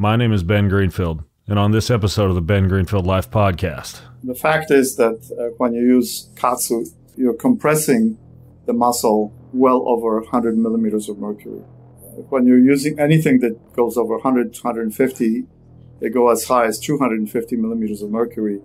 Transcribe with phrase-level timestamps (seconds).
[0.00, 4.00] My name is Ben Greenfield, and on this episode of the Ben Greenfield Life Podcast.
[4.22, 6.86] The fact is that uh, when you use KAATSU,
[7.16, 8.16] you're compressing
[8.66, 11.64] the muscle well over 100 millimeters of mercury.
[12.00, 15.46] Uh, when you're using anything that goes over 100, 150,
[15.98, 18.60] they go as high as 250 millimeters of mercury.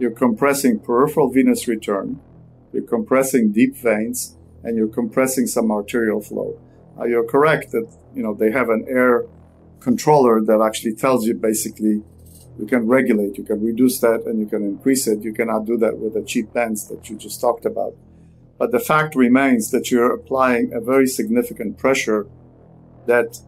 [0.00, 2.18] You're compressing peripheral venous return,
[2.72, 6.58] you're compressing deep veins, and you're compressing some arterial flow.
[6.98, 9.26] Uh, you're correct that you know they have an air
[9.82, 12.02] controller that actually tells you basically
[12.58, 15.22] you can regulate, you can reduce that, and you can increase it.
[15.22, 17.94] You cannot do that with the cheap pens that you just talked about.
[18.58, 22.26] But the fact remains that you're applying a very significant pressure
[23.06, 23.38] that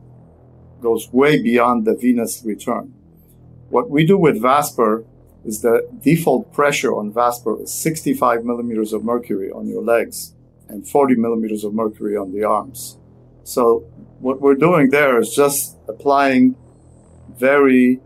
[0.80, 2.94] goes way beyond the venous return.
[3.68, 5.04] What we do with Vasper
[5.44, 10.34] is the default pressure on Vasper is 65 millimeters of mercury on your legs
[10.68, 12.98] and 40 millimeters of mercury on the arms.
[13.44, 13.80] So
[14.20, 16.56] what we're doing there is just applying
[17.36, 18.00] very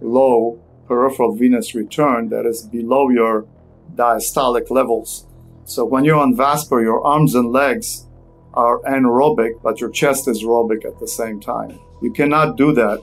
[0.00, 0.58] low
[0.88, 3.46] peripheral venous return that is below your
[3.94, 5.26] diastolic levels.
[5.64, 8.06] So when you're on Vasper, your arms and legs
[8.54, 11.78] are anaerobic, but your chest is aerobic at the same time.
[12.02, 13.02] You cannot do that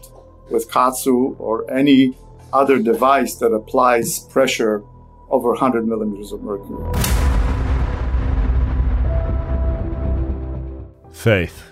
[0.50, 2.17] with KAATSU or any
[2.52, 4.84] other device that applies pressure
[5.30, 6.91] over 100 millimeters of mercury.
[11.12, 11.67] Faith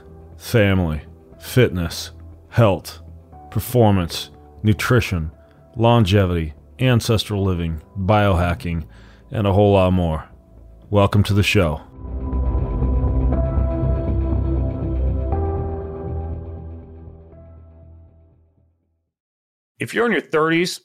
[0.46, 1.02] family,
[1.40, 2.12] fitness,
[2.50, 3.02] health,
[3.50, 4.30] performance,
[4.62, 5.32] nutrition,
[5.76, 8.86] longevity, ancestral living, biohacking,
[9.32, 10.30] and a whole lot more.
[10.92, 11.82] Welcome to the show.
[19.80, 20.80] If you're in your 30s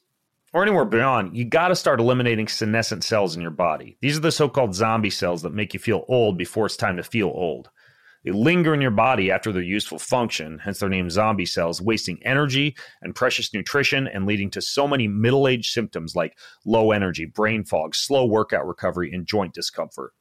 [0.54, 3.98] or anywhere beyond, you got to start eliminating senescent cells in your body.
[4.00, 6.96] These are the so called zombie cells that make you feel old before it's time
[6.96, 7.68] to feel old.
[8.24, 12.20] They linger in your body after their useful function, hence their name zombie cells, wasting
[12.22, 17.24] energy and precious nutrition and leading to so many middle age symptoms like low energy,
[17.24, 20.12] brain fog, slow workout recovery, and joint discomfort.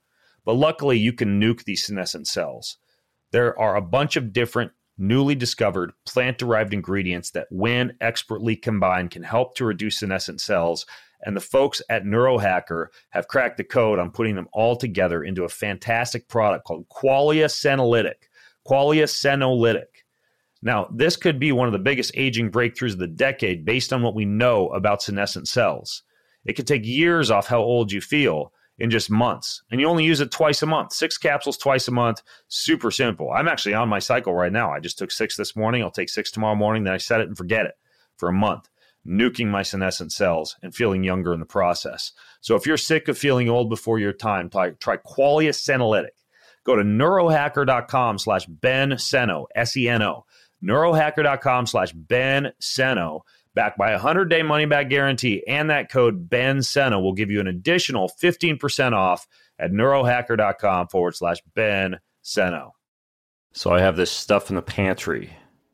[0.46, 2.78] But luckily, you can nuke these senescent cells.
[3.32, 9.12] There are a bunch of different newly discovered plant derived ingredients that, when expertly combined,
[9.12, 10.86] can help to reduce senescent cells
[11.22, 15.44] and the folks at Neurohacker have cracked the code on putting them all together into
[15.44, 18.28] a fantastic product called Qualia Senolytic.
[18.68, 20.04] Qualia Senolytic.
[20.62, 24.02] Now, this could be one of the biggest aging breakthroughs of the decade based on
[24.02, 26.04] what we know about senescent cells.
[26.46, 30.06] It could take years off how old you feel in just months, and you only
[30.06, 30.94] use it twice a month.
[30.94, 33.30] Six capsules twice a month, super simple.
[33.32, 34.72] I'm actually on my cycle right now.
[34.72, 35.82] I just took six this morning.
[35.82, 36.86] I'll take six tomorrow morning.
[36.86, 37.76] Then I set it and forget it
[38.16, 38.70] for a month
[39.08, 42.12] nuking my senescent cells and feeling younger in the process.
[42.42, 46.10] So if you're sick of feeling old before your time, try, try Qualia Senolytic.
[46.66, 50.26] Go to neurohacker.com slash Ben Seno, S-E-N-O,
[50.64, 53.22] neurohacker.com slash Ben Seno,
[53.54, 57.48] backed by a 100-day money-back guarantee, and that code Ben Seno will give you an
[57.48, 59.28] additional 15% off
[59.58, 62.72] at neurohacker.com forward slash Ben Seno.
[63.54, 65.32] So I have this stuff in the pantry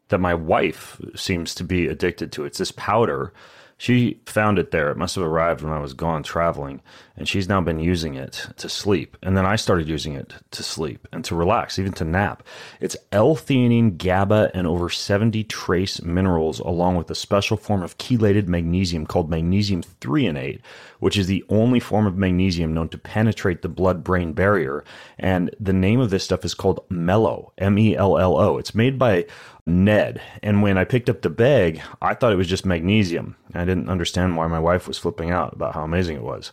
[0.09, 2.45] that my wife seems to be addicted to.
[2.45, 3.33] It's this powder.
[3.77, 4.89] She found it there.
[4.89, 6.81] It must have arrived when I was gone traveling,
[7.17, 9.17] and she's now been using it to sleep.
[9.21, 12.41] And then I started using it to sleep and to relax, even to nap.
[12.79, 18.47] It's L-theanine, GABA, and over 70 trace minerals, along with a special form of chelated
[18.47, 20.61] magnesium called magnesium threonate,
[20.99, 24.85] which is the only form of magnesium known to penetrate the blood-brain barrier.
[25.19, 28.57] And the name of this stuff is called Mello, M-E-L-L-O.
[28.57, 29.25] It's made by
[29.67, 30.21] Ned.
[30.43, 33.35] And when I picked up the bag, I thought it was just magnesium.
[33.53, 36.51] I didn't understand why my wife was flipping out about how amazing it was.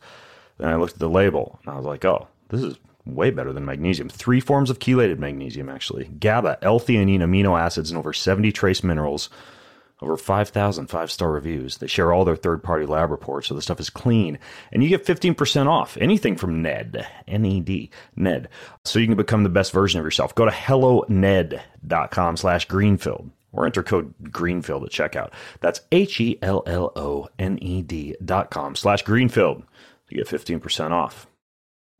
[0.58, 3.52] Then I looked at the label and I was like, oh, this is way better
[3.52, 4.08] than magnesium.
[4.08, 8.82] Three forms of chelated magnesium, actually GABA, L theanine, amino acids, and over 70 trace
[8.82, 9.28] minerals
[10.02, 11.78] over 5,000 five star reviews.
[11.78, 14.38] They share all their third party lab reports, so the stuff is clean.
[14.72, 18.48] And you get 15% off anything from Ned, N E D, Ned.
[18.84, 20.34] So you can become the best version of yourself.
[20.34, 25.32] Go to helloned.com slash greenfield or enter code greenfield at checkout.
[25.60, 29.62] That's H E L L O N E D dot com slash greenfield
[30.08, 31.26] to get 15% off.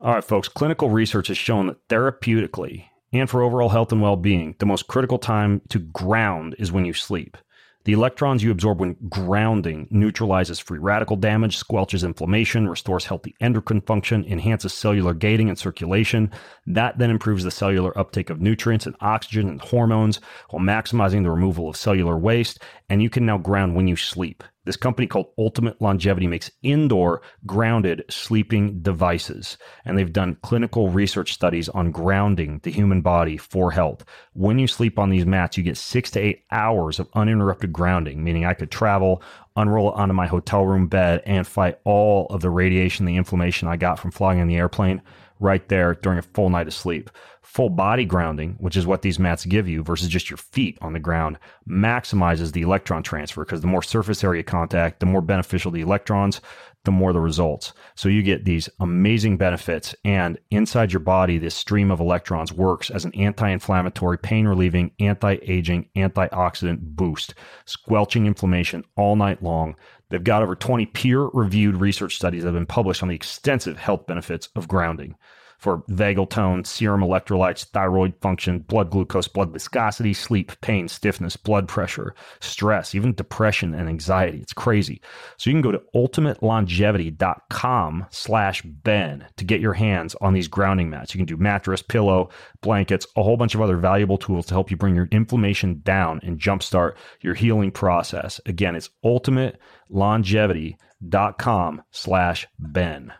[0.01, 4.15] All right, folks, clinical research has shown that therapeutically and for overall health and well
[4.15, 7.37] being, the most critical time to ground is when you sleep.
[7.85, 13.81] The electrons you absorb when grounding neutralizes free radical damage, squelches inflammation, restores healthy endocrine
[13.81, 16.31] function, enhances cellular gating and circulation.
[16.65, 21.31] That then improves the cellular uptake of nutrients and oxygen and hormones while maximizing the
[21.31, 22.63] removal of cellular waste.
[22.89, 24.45] And you can now ground when you sleep.
[24.65, 29.57] This company called Ultimate Longevity makes indoor grounded sleeping devices.
[29.83, 34.05] And they've done clinical research studies on grounding the human body for health.
[34.33, 38.23] When you sleep on these mats, you get six to eight hours of uninterrupted grounding,
[38.23, 39.21] meaning I could travel,
[39.57, 43.67] unroll it onto my hotel room bed, and fight all of the radiation, the inflammation
[43.67, 45.01] I got from flying in the airplane
[45.39, 47.09] right there during a full night of sleep.
[47.41, 50.93] Full body grounding, which is what these mats give you versus just your feet on
[50.93, 51.37] the ground,
[51.67, 56.41] maximizes the electron transfer because the more surface area contact, the more beneficial the electrons,
[56.85, 57.73] the more the results.
[57.95, 59.95] So you get these amazing benefits.
[60.03, 64.91] And inside your body, this stream of electrons works as an anti inflammatory, pain relieving,
[64.99, 67.35] anti aging, antioxidant boost,
[67.65, 69.75] squelching inflammation all night long.
[70.09, 73.77] They've got over 20 peer reviewed research studies that have been published on the extensive
[73.77, 75.15] health benefits of grounding
[75.63, 81.69] for vagal tone, serum electrolytes, thyroid function, blood glucose, blood viscosity, sleep, pain, stiffness, blood
[81.69, 84.39] pressure, stress, even depression and anxiety.
[84.39, 84.99] It's crazy.
[85.37, 90.89] So you can go to ultimatelongevity.com slash Ben to get your hands on these grounding
[90.89, 91.15] mats.
[91.15, 94.69] You can do mattress, pillow, blankets, a whole bunch of other valuable tools to help
[94.69, 98.41] you bring your inflammation down and jumpstart your healing process.
[98.45, 103.13] Again, it's ultimatelongevity.com slash Ben.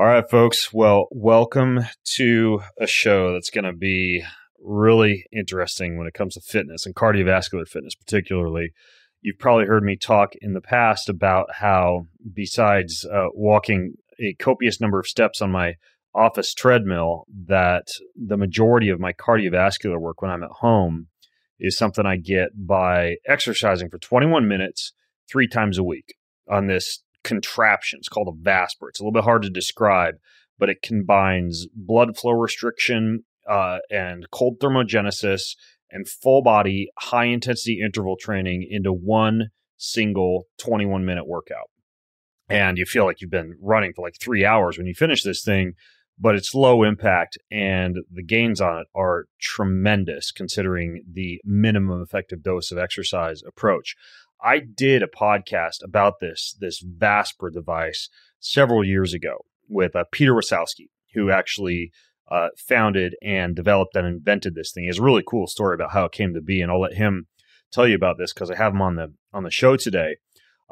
[0.00, 0.72] All right, folks.
[0.72, 1.80] Well, welcome
[2.16, 4.24] to a show that's going to be
[4.58, 8.72] really interesting when it comes to fitness and cardiovascular fitness, particularly.
[9.20, 14.80] You've probably heard me talk in the past about how, besides uh, walking a copious
[14.80, 15.74] number of steps on my
[16.14, 21.08] office treadmill, that the majority of my cardiovascular work when I'm at home
[21.58, 24.94] is something I get by exercising for 21 minutes
[25.30, 26.14] three times a week
[26.48, 27.98] on this contraption.
[27.98, 28.88] It's called a Vasper.
[28.88, 30.16] It's a little bit hard to describe,
[30.58, 35.56] but it combines blood flow restriction uh, and cold thermogenesis
[35.90, 41.70] and full body high intensity interval training into one single 21 minute workout.
[42.48, 45.42] And you feel like you've been running for like three hours when you finish this
[45.42, 45.74] thing,
[46.18, 52.42] but it's low impact and the gains on it are tremendous considering the minimum effective
[52.42, 53.94] dose of exercise approach.
[54.42, 58.08] I did a podcast about this this Vasper device
[58.38, 61.92] several years ago with uh, Peter Wasowski, who actually
[62.30, 64.84] uh, founded and developed and invented this thing.
[64.84, 66.94] He has a really cool story about how it came to be, and I'll let
[66.94, 67.26] him
[67.72, 70.16] tell you about this because I have him on the on the show today.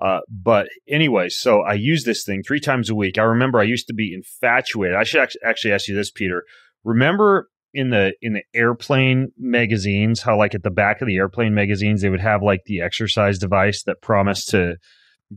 [0.00, 3.18] Uh, but anyway, so I use this thing three times a week.
[3.18, 4.96] I remember I used to be infatuated.
[4.96, 6.44] I should actually ask you this, Peter.
[6.84, 11.54] Remember in the in the airplane magazines how like at the back of the airplane
[11.54, 14.76] magazines they would have like the exercise device that promised to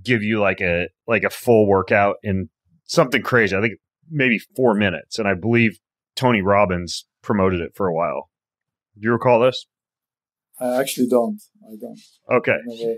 [0.01, 2.48] give you like a like a full workout in
[2.86, 3.74] something crazy i think
[4.10, 5.78] maybe four minutes and i believe
[6.16, 8.30] tony robbins promoted it for a while.
[8.95, 9.66] Do you recall this?
[10.60, 11.42] I actually don't.
[11.66, 12.00] I don't.
[12.30, 12.98] Okay.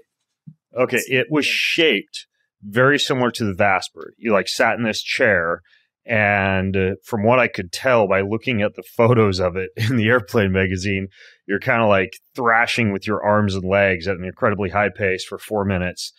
[0.75, 2.27] Okay it was shaped
[2.63, 4.13] very similar to the vasper.
[4.17, 5.61] You like sat in this chair
[6.05, 9.95] and uh, from what I could tell by looking at the photos of it in
[9.95, 11.07] the airplane magazine,
[11.47, 15.23] you're kind of like thrashing with your arms and legs at an incredibly high pace
[15.23, 16.11] for four minutes.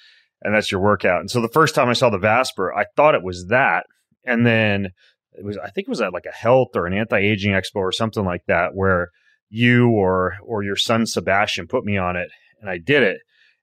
[0.42, 1.20] And that's your workout.
[1.20, 3.84] And so the first time I saw the Vasper, I thought it was that.
[4.26, 4.90] And then
[5.32, 7.76] it was, I think it was at like a health or an anti aging expo
[7.76, 9.08] or something like that, where
[9.48, 12.30] you or, or your son Sebastian put me on it
[12.60, 13.20] and I did it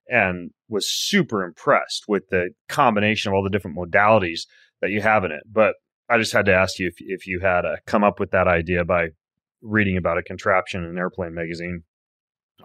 [0.08, 4.42] and was super impressed with the combination of all the different modalities
[4.80, 5.42] that you have in it.
[5.50, 5.74] But
[6.08, 8.48] I just had to ask you if if you had uh, come up with that
[8.48, 9.08] idea by
[9.62, 11.82] reading about a contraption in an airplane magazine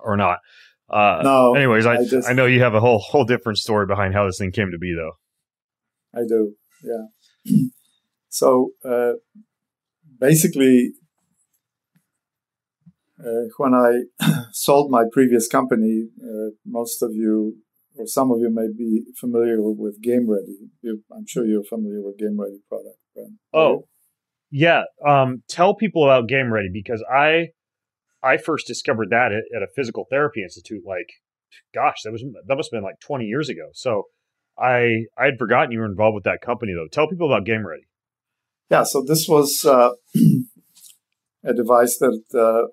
[0.03, 0.39] or not.
[0.89, 1.53] Uh, no.
[1.55, 4.25] Anyways, I I, just, I, know you have a whole whole different story behind how
[4.25, 5.13] this thing came to be, though.
[6.17, 6.53] I do.
[6.83, 7.53] Yeah.
[8.29, 9.13] so uh,
[10.19, 10.93] basically,
[13.19, 14.03] uh, when I
[14.51, 17.57] sold my previous company, uh, most of you
[17.97, 20.69] or some of you may be familiar with Game Ready.
[21.11, 22.97] I'm sure you're familiar with Game Ready product.
[23.53, 23.87] Oh,
[24.51, 24.83] yeah.
[25.05, 27.49] Um, tell people about Game Ready because I
[28.23, 30.83] I first discovered that at, at, a physical therapy institute.
[30.85, 31.09] Like,
[31.73, 33.69] gosh, that was that must have been like 20 years ago.
[33.73, 34.03] So
[34.57, 36.87] I I had forgotten you were involved with that company though.
[36.91, 37.87] Tell people about Game Ready.
[38.69, 38.83] Yeah.
[38.83, 39.91] So this was uh,
[41.43, 42.67] a device that uh,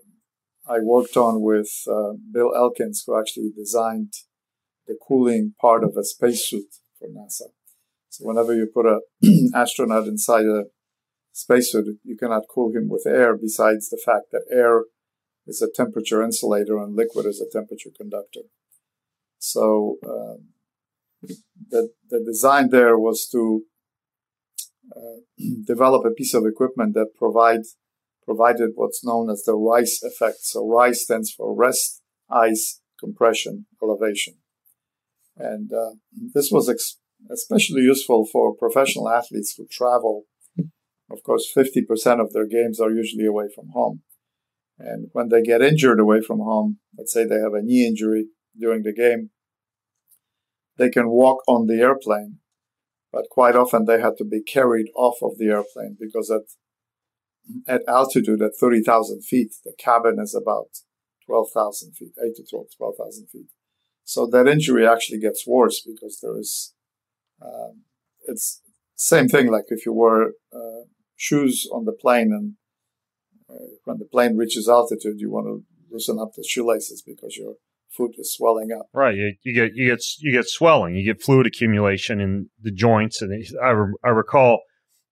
[0.70, 4.12] I worked on with uh, Bill Elkins, who actually designed
[4.86, 7.50] the cooling part of a spacesuit for NASA.
[8.14, 9.00] So whenever you put an
[9.56, 10.66] astronaut inside a
[11.32, 14.84] spacesuit, you cannot cool him with air besides the fact that air
[15.48, 18.42] is a temperature insulator and liquid is a temperature conductor.
[19.38, 20.50] So um,
[21.70, 23.64] the, the design there was to
[24.96, 25.20] uh,
[25.66, 27.62] develop a piece of equipment that provide,
[28.24, 30.42] provided what's known as the RICE effect.
[30.42, 34.34] So RICE stands for rest, ice, compression, elevation.
[35.36, 35.94] And uh,
[36.32, 36.98] this was ex-
[37.30, 40.24] especially useful for professional athletes who travel.
[41.10, 44.02] Of course, 50% of their games are usually away from home.
[44.78, 48.26] And when they get injured away from home, let's say they have a knee injury
[48.58, 49.30] during the game,
[50.76, 52.38] they can walk on the airplane,
[53.12, 56.42] but quite often they had to be carried off of the airplane because at
[57.66, 60.68] at altitude at 30,000 feet, the cabin is about
[61.26, 62.44] 12,000 feet, 8 to
[62.76, 63.46] 12,000 feet.
[64.04, 66.73] So that injury actually gets worse because there is,
[67.42, 67.82] um,
[68.26, 68.60] it's
[68.96, 70.84] same thing like if you wear uh,
[71.16, 72.54] shoes on the plane and
[73.50, 77.54] uh, when the plane reaches altitude, you want to loosen up the shoelaces because your
[77.90, 78.86] foot is swelling up.
[78.92, 79.14] Right.
[79.14, 80.96] You, you, get you get you get swelling.
[80.96, 83.22] You get fluid accumulation in the joints.
[83.22, 84.60] And I, re- I recall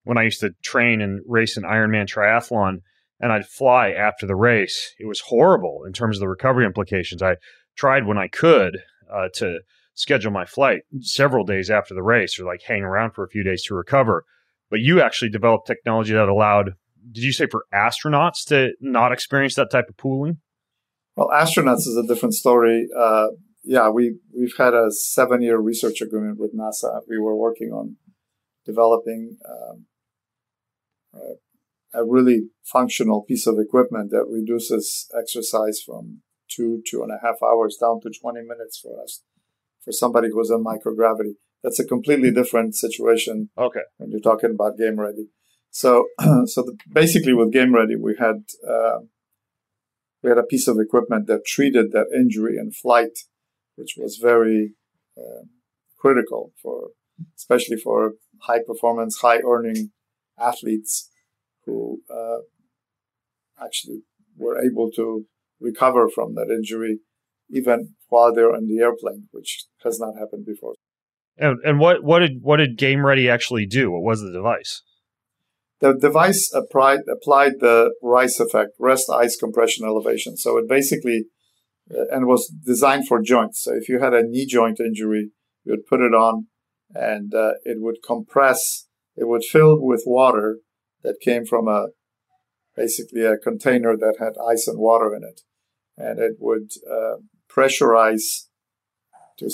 [0.05, 2.79] when I used to train and race an Ironman triathlon,
[3.21, 4.93] and I'd fly after the race.
[4.99, 7.23] It was horrible in terms of the recovery implications.
[7.23, 7.37] I
[7.77, 8.79] tried when I could
[9.13, 9.61] uh, to
[9.95, 13.43] schedule my flight several days after the race, or like hang around for a few
[13.43, 14.25] days to recover.
[14.71, 16.75] But you actually developed technology that allowed.
[17.11, 20.39] Did you say for astronauts to not experience that type of pooling?
[21.17, 22.89] Well, astronauts is a different story.
[22.97, 23.29] Uh,
[23.65, 27.01] yeah, we we've had a seven year research agreement with NASA.
[27.09, 27.97] We were working on
[28.65, 29.87] developing um,
[31.15, 37.19] a, a really functional piece of equipment that reduces exercise from two two and a
[37.23, 39.23] half hours down to 20 minutes for us
[39.83, 41.35] for somebody who's in microgravity.
[41.63, 43.51] That's a completely different situation.
[43.57, 43.83] Okay.
[43.99, 45.29] When you're talking about game ready.
[45.71, 46.09] So,
[46.47, 49.01] so the, basically with game ready, we had, uh,
[50.23, 53.19] we had a piece of equipment that treated that injury in flight,
[53.77, 54.75] which was very
[55.17, 55.45] uh,
[55.99, 56.91] critical for,
[57.37, 58.13] especially for
[58.43, 59.93] high performance, high earning
[60.39, 61.11] athletes
[61.65, 62.39] who uh,
[63.65, 64.03] actually
[64.37, 65.27] were able to
[65.61, 66.99] recover from that injury
[67.53, 70.75] even while they're in the airplane, which has not happened before.
[71.39, 73.91] And, and what, what did what did Game Ready actually do?
[73.91, 74.83] What was the device?
[75.81, 80.37] The device applied applied the RICE effect, rest ice compression elevation.
[80.37, 81.25] So it basically
[81.91, 83.65] uh, and was designed for joints.
[83.65, 85.31] So if you had a knee joint injury,
[85.65, 86.47] you would put it on,
[86.95, 88.87] and uh, it would compress.
[89.17, 90.59] It would fill with water
[91.03, 91.89] that came from a
[92.77, 95.41] basically a container that had ice and water in it,
[95.97, 97.17] and it would uh,
[97.55, 98.47] pressurize
[99.39, 99.51] to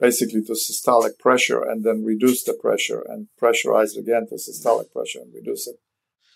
[0.00, 5.20] basically to systolic pressure and then reduce the pressure and pressurize again to systolic pressure
[5.20, 5.76] and reduce it.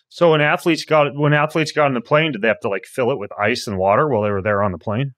[0.08, 2.86] So when athletes got when athletes got on the plane, did they have to like
[2.86, 5.12] fill it with ice and water while they were there on the plane?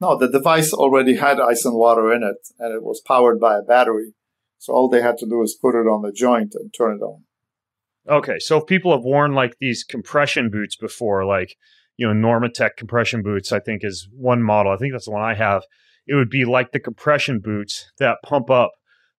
[0.00, 3.58] No, the device already had ice and water in it, and it was powered by
[3.58, 4.14] a battery.
[4.58, 7.02] So all they had to do is put it on the joint and turn it
[7.02, 7.24] on.
[8.08, 11.56] Okay, so if people have worn like these compression boots before, like
[11.98, 14.72] you know Normatec compression boots, I think is one model.
[14.72, 15.62] I think that's the one I have.
[16.06, 18.70] It would be like the compression boots that pump up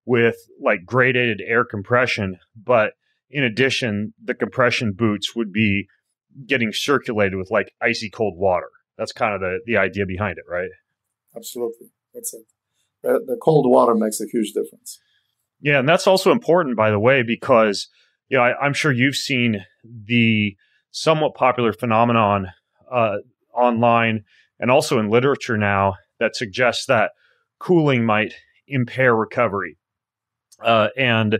[0.04, 2.94] with like gradated air compression, but
[3.30, 5.86] in addition, the compression boots would be
[6.46, 8.70] getting circulated with like icy cold water.
[8.98, 10.70] That's kind of the, the idea behind it, right?
[11.36, 11.88] Absolutely.
[12.12, 12.42] That's it.
[13.02, 14.98] The, the cold water makes a huge difference.
[15.60, 17.88] Yeah, and that's also important, by the way, because
[18.28, 20.56] you know I, am sure you've seen the
[20.90, 22.48] somewhat popular phenomenon
[22.90, 23.16] uh,
[23.54, 24.24] online
[24.58, 27.12] and also in literature now that suggests that
[27.58, 28.34] cooling might
[28.68, 29.76] impair recovery.
[30.62, 31.38] Uh, and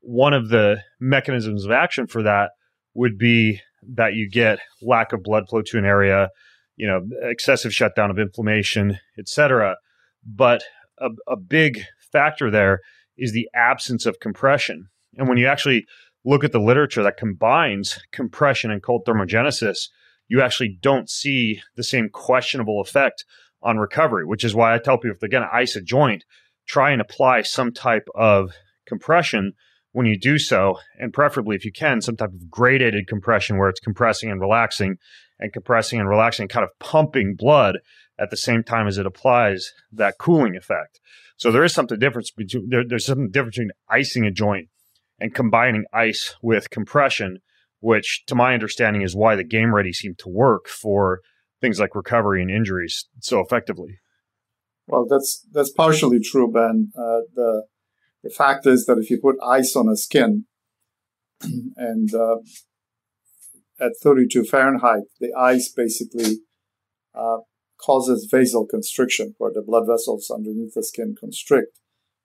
[0.00, 2.50] one of the mechanisms of action for that
[2.94, 3.60] would be
[3.94, 6.30] that you get lack of blood flow to an area,
[6.76, 9.76] you know, excessive shutdown of inflammation, etc.
[10.24, 10.64] But
[10.98, 12.80] a, a big factor there
[13.16, 14.88] is the absence of compression.
[15.16, 15.86] And when you actually
[16.24, 19.88] look at the literature that combines compression and cold thermogenesis,
[20.28, 23.24] you actually don't see the same questionable effect
[23.62, 26.24] on recovery, which is why I tell people if they're going to ice a joint,
[26.66, 28.52] try and apply some type of
[28.86, 29.52] compression
[29.92, 33.70] when you do so, and preferably if you can, some type of gradated compression where
[33.70, 34.98] it's compressing and relaxing
[35.38, 37.78] and compressing and relaxing, kind of pumping blood
[38.18, 41.00] at the same time as it applies that cooling effect.
[41.38, 44.68] So there is something difference between there, there's something difference between icing a joint
[45.18, 47.40] and combining ice with compression,
[47.80, 51.20] which to my understanding is why the game ready seemed to work for
[51.60, 53.98] things like recovery and injuries so effectively.
[54.86, 56.92] Well, that's that's partially true, Ben.
[56.96, 57.64] Uh, the
[58.22, 60.44] the fact is that if you put ice on a skin
[61.76, 62.36] and uh,
[63.80, 66.40] at 32 Fahrenheit, the ice basically
[67.14, 67.38] uh,
[67.78, 71.78] causes vasoconstriction, where the blood vessels underneath the skin constrict,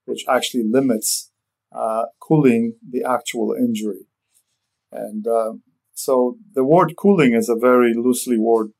[0.05, 1.31] which actually limits
[1.71, 4.07] uh, cooling the actual injury.
[4.91, 5.53] And uh,
[5.93, 8.71] so the word cooling is a very loosely word,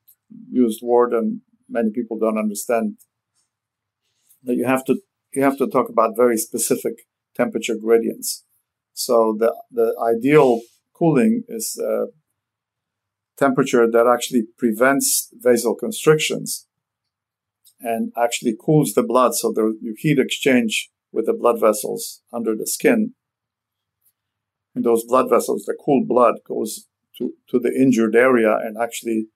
[0.50, 2.96] used word, and many people don't understand
[4.44, 4.96] that you have to
[5.32, 6.92] you have to talk about very specific
[7.34, 8.44] temperature gradients.
[8.92, 10.60] So the, the ideal
[10.94, 12.06] cooling is a
[13.38, 16.66] temperature that actually prevents vasoconstrictions
[17.80, 19.34] and actually cools the blood.
[19.34, 23.14] So there, you heat exchange with the blood vessels under the skin.
[24.74, 26.86] And those blood vessels, the cool blood goes
[27.18, 29.26] to, to the injured area and actually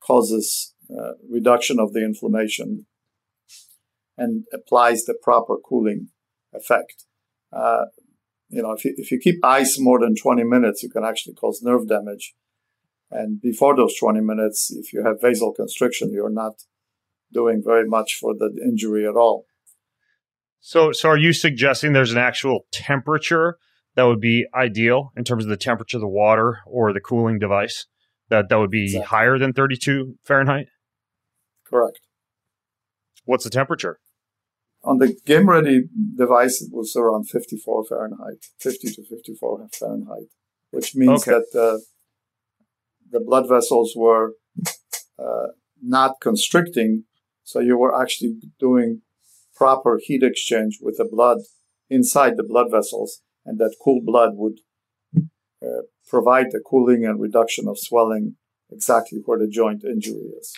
[0.00, 2.86] causes uh, reduction of the inflammation
[4.16, 6.08] and applies the proper cooling
[6.54, 7.04] effect.
[7.52, 7.86] Uh,
[8.48, 11.34] you know, if you, if you keep ice more than 20 minutes, you can actually
[11.34, 12.34] cause nerve damage.
[13.10, 16.62] And before those 20 minutes, if you have vasoconstriction, you're not
[17.32, 19.46] doing very much for the injury at all.
[20.60, 23.58] So, so are you suggesting there's an actual temperature
[23.96, 27.38] that would be ideal in terms of the temperature of the water or the cooling
[27.38, 27.86] device?
[28.28, 29.06] That that would be exactly.
[29.06, 30.66] higher than 32 Fahrenheit?
[31.68, 32.00] Correct.
[33.24, 33.98] What's the temperature?
[34.84, 35.84] On the game ready
[36.16, 40.28] device, it was around 54 Fahrenheit, 50 to 54 Fahrenheit,
[40.70, 41.32] which means okay.
[41.32, 41.78] that uh,
[43.10, 44.34] the blood vessels were
[45.18, 45.48] uh,
[45.82, 47.04] not constricting.
[47.42, 49.02] So you were actually doing
[49.56, 51.38] proper heat exchange with the blood
[51.88, 54.58] inside the blood vessels, and that cool blood would
[55.62, 58.36] uh, provide the cooling and reduction of swelling
[58.70, 60.54] exactly where the joint injury is.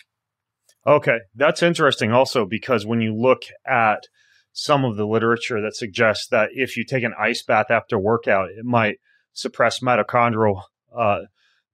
[0.86, 4.04] Okay, that's interesting also because when you look at
[4.52, 8.48] some of the literature that suggests that if you take an ice bath after workout,
[8.50, 8.96] it might
[9.32, 10.62] suppress mitochondrial
[10.96, 11.20] uh,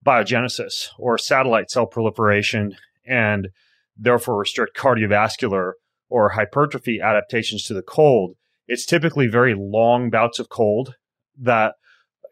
[0.05, 2.75] biogenesis or satellite cell proliferation
[3.07, 3.49] and
[3.97, 5.73] therefore restrict cardiovascular
[6.09, 8.35] or hypertrophy adaptations to the cold.
[8.67, 10.95] It's typically very long bouts of cold
[11.41, 11.75] that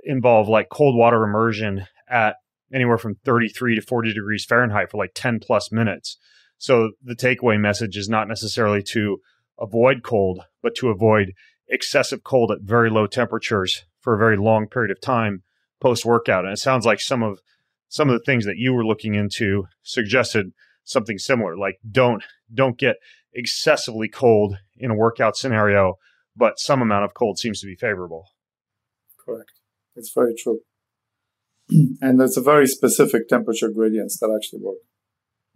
[0.03, 2.35] involve like cold water immersion at
[2.73, 6.17] anywhere from 33 to 40 degrees Fahrenheit for like 10 plus minutes.
[6.57, 9.19] So the takeaway message is not necessarily to
[9.59, 11.33] avoid cold, but to avoid
[11.67, 15.43] excessive cold at very low temperatures for a very long period of time
[15.79, 16.45] post workout.
[16.45, 17.39] And it sounds like some of
[17.89, 20.51] some of the things that you were looking into suggested
[20.83, 21.57] something similar.
[21.57, 22.97] Like don't don't get
[23.33, 25.95] excessively cold in a workout scenario,
[26.35, 28.29] but some amount of cold seems to be favorable.
[29.25, 29.51] Correct.
[29.95, 30.61] It's very true.
[32.01, 34.77] and there's a very specific temperature gradients that actually work.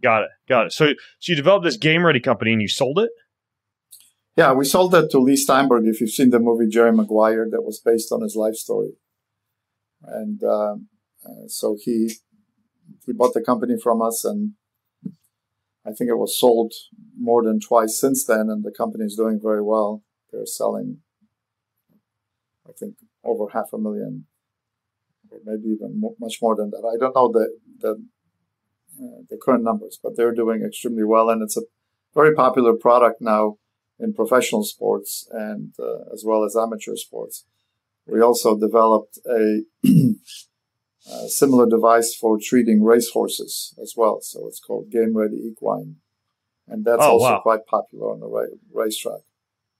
[0.02, 0.30] Got it.
[0.48, 0.74] Got it.
[0.74, 3.10] So, so you developed this game ready company and you sold it?
[4.36, 5.86] Yeah, we sold that to Leigh Steinberg.
[5.88, 8.92] If you've seen the movie Jerry Maguire, that was based on his life story.
[10.04, 10.90] And um,
[11.26, 12.12] uh, so he
[13.06, 14.54] he bought the company from us, and
[15.84, 16.74] I think it was sold
[17.20, 18.50] more than twice since then.
[18.50, 20.04] And the company is doing very well.
[20.32, 21.00] They're selling,
[22.68, 24.26] I think, over half a million,
[25.30, 26.84] or maybe even much more than that.
[26.86, 27.92] I don't know the the
[29.00, 31.62] uh, the current numbers, but they're doing extremely well, and it's a
[32.16, 33.58] very popular product now
[34.00, 37.46] in professional sports and uh, as well as amateur sports.
[38.06, 44.20] We also developed a, a, similar device for treating racehorses as well.
[44.22, 45.98] So it's called Game Ready Equine,
[46.68, 47.40] and that's oh, also wow.
[47.42, 49.22] quite popular on the ra- racetrack.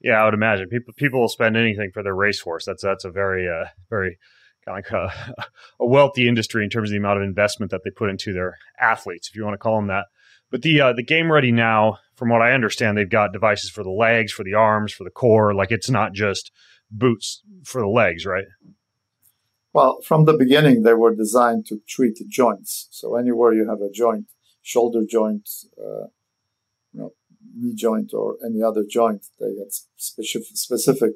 [0.02, 2.66] Yeah, I would imagine people people will spend anything for their racehorse.
[2.66, 4.18] That's that's a very uh, very
[4.66, 5.36] kind of like a,
[5.80, 8.58] a, wealthy industry in terms of the amount of investment that they put into their
[8.80, 10.06] athletes, if you want to call them that.
[10.52, 13.84] But the uh, the game ready now, from what I understand, they've got devices for
[13.84, 15.54] the legs, for the arms, for the core.
[15.54, 16.52] Like it's not just
[16.92, 18.46] boots for the legs, right?
[19.74, 22.88] Well, from the beginning, they were designed to treat the joints.
[22.92, 24.28] So anywhere you have a joint,
[24.62, 26.08] shoulder joint, uh,
[27.56, 31.12] knee joint, or any other joint, they had specific, specific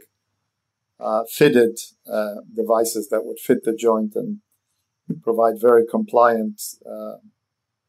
[0.99, 1.79] uh, fitted
[2.11, 4.41] uh, devices that would fit the joint and
[5.23, 7.15] provide very compliant uh,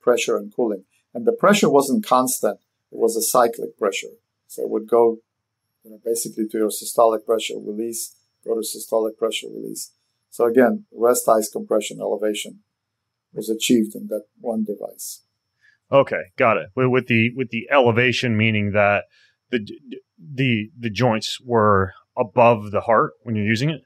[0.00, 0.84] pressure and cooling.
[1.14, 2.58] And the pressure wasn't constant;
[2.90, 4.14] it was a cyclic pressure.
[4.48, 5.18] So it would go,
[5.84, 9.92] you know, basically to your systolic pressure release, go to systolic pressure release.
[10.30, 12.60] So again, rest ice compression elevation
[13.34, 15.22] was achieved in that one device.
[15.92, 16.68] Okay, got it.
[16.74, 19.04] With the with the elevation meaning that
[19.50, 19.60] the
[20.18, 23.82] the the joints were above the heart when you're using it?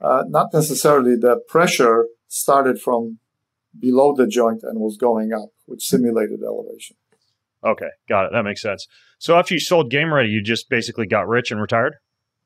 [0.00, 1.14] Uh, not necessarily.
[1.16, 3.18] The pressure started from
[3.78, 6.96] below the joint and was going up, which simulated elevation.
[7.62, 8.32] Okay, got it.
[8.32, 8.86] That makes sense.
[9.18, 11.96] So after you sold Game Ready, you just basically got rich and retired.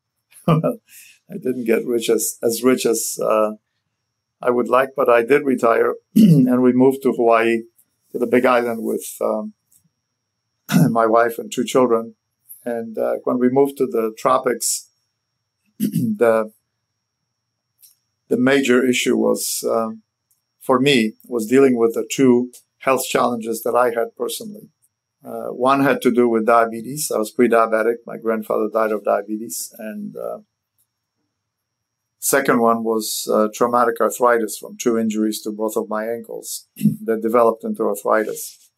[0.46, 3.52] I didn't get rich as as rich as uh,
[4.42, 7.62] I would like, but I did retire, and we moved to Hawaii,
[8.14, 9.55] to the Big Island, with um,
[10.90, 12.14] my wife and two children.
[12.64, 14.88] And uh, when we moved to the tropics,
[15.79, 16.53] the
[18.29, 20.03] the major issue was um,
[20.61, 24.68] for me was dealing with the two health challenges that I had personally.
[25.24, 27.11] Uh, one had to do with diabetes.
[27.12, 27.96] I was pre-diabetic.
[28.07, 30.38] My grandfather died of diabetes, and uh,
[32.24, 36.68] second one was uh, traumatic arthritis from two injuries to both of my ankles
[37.04, 38.70] that developed into arthritis.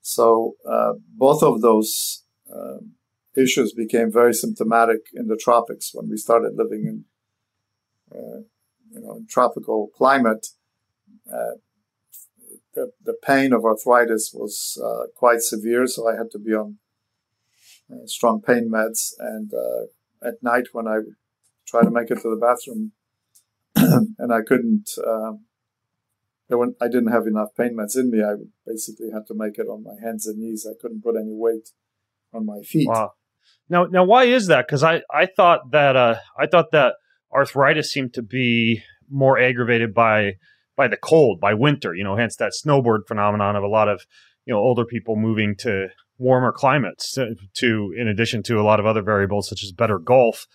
[0.00, 2.22] So uh, both of those
[2.54, 2.92] um,
[3.36, 7.04] issues became very symptomatic in the tropics when we started living in,
[8.16, 8.42] uh,
[8.92, 10.46] you know, in tropical climate.
[11.28, 11.56] Uh,
[12.74, 16.78] the, the pain of arthritis was uh, quite severe, so I had to be on
[17.90, 19.14] uh, strong pain meds.
[19.18, 20.98] And uh, at night, when I
[21.66, 22.92] try to make it to the bathroom,
[24.18, 25.44] and I couldn't, um,
[26.80, 28.22] I didn't have enough pain meds in me.
[28.22, 28.34] I
[28.66, 30.66] basically had to make it on my hands and knees.
[30.68, 31.70] I couldn't put any weight
[32.32, 32.88] on my feet.
[32.88, 33.12] Wow.
[33.68, 34.66] Now, now, why is that?
[34.66, 36.94] Because I, I thought that, uh, I thought that
[37.32, 40.34] arthritis seemed to be more aggravated by
[40.76, 44.06] by the cold, by winter, you know, hence that snowboard phenomenon of a lot of,
[44.44, 48.80] you know, older people moving to warmer climates to, to in addition to a lot
[48.80, 50.46] of other variables such as better golf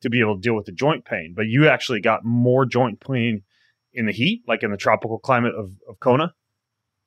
[0.00, 1.34] to be able to deal with the joint pain.
[1.36, 3.42] But you actually got more joint pain
[3.92, 6.34] in the heat, like in the tropical climate of, of Kona?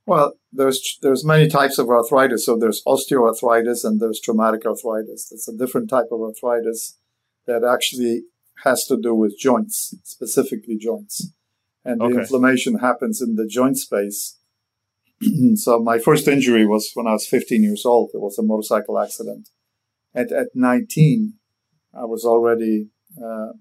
[0.06, 2.45] Well, there's there's many types of arthritis.
[2.45, 5.30] So there's osteoarthritis and there's traumatic arthritis.
[5.32, 6.97] It's a different type of arthritis
[7.45, 8.23] that actually
[8.63, 11.34] has to do with joints, specifically joints
[11.88, 12.19] and the okay.
[12.19, 14.38] inflammation happens in the joint space.
[15.56, 18.12] so my first injury was when I was 15 years old.
[18.13, 19.50] It was a motorcycle accident.
[20.13, 21.36] At, at 19,
[21.98, 22.90] I was already
[23.24, 23.54] uh,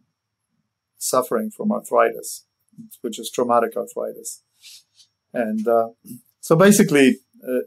[0.98, 2.44] suffering from arthritis,
[3.00, 4.42] which is traumatic arthritis.
[5.32, 5.88] And uh,
[6.40, 7.60] so basically, uh,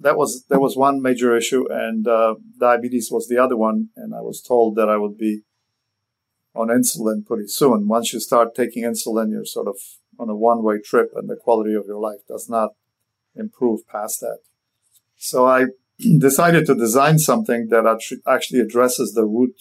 [0.00, 3.90] that was that was one major issue, and uh, diabetes was the other one.
[3.96, 5.42] And I was told that I would be
[6.54, 7.88] on insulin pretty soon.
[7.88, 9.76] Once you start taking insulin, you're sort of
[10.18, 12.70] on a one way trip and the quality of your life does not
[13.34, 14.38] improve past that.
[15.16, 15.66] So I
[15.98, 17.86] decided to design something that
[18.26, 19.60] actually addresses the root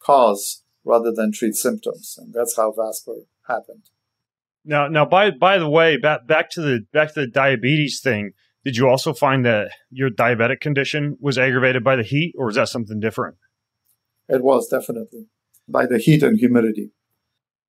[0.00, 2.16] cause rather than treat symptoms.
[2.18, 3.90] And that's how Vasper happened.
[4.64, 8.32] Now, now, by by the way, back back to the back to the diabetes thing.
[8.64, 12.56] Did you also find that your diabetic condition was aggravated by the heat, or is
[12.56, 13.36] that something different?
[14.28, 15.28] It was definitely
[15.68, 16.90] by the heat and humidity.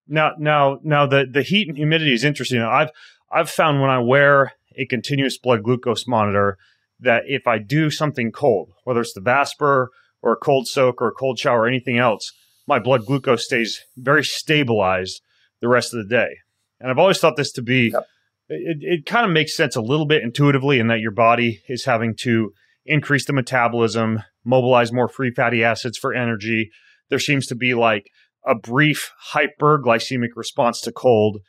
[0.07, 2.61] Now, now, now, the the heat and humidity is interesting.
[2.61, 2.89] I've
[3.31, 6.57] I've found when I wear a continuous blood glucose monitor
[6.99, 9.89] that if I do something cold, whether it's the Vasper
[10.21, 12.31] or a cold soak or a cold shower or anything else,
[12.67, 15.21] my blood glucose stays very stabilized
[15.61, 16.37] the rest of the day.
[16.79, 18.05] And I've always thought this to be, yep.
[18.49, 21.85] it, it kind of makes sense a little bit intuitively in that your body is
[21.85, 22.53] having to
[22.85, 26.69] increase the metabolism, mobilize more free fatty acids for energy,
[27.09, 28.11] there seems to be like
[28.45, 31.39] a brief hyperglycemic response to cold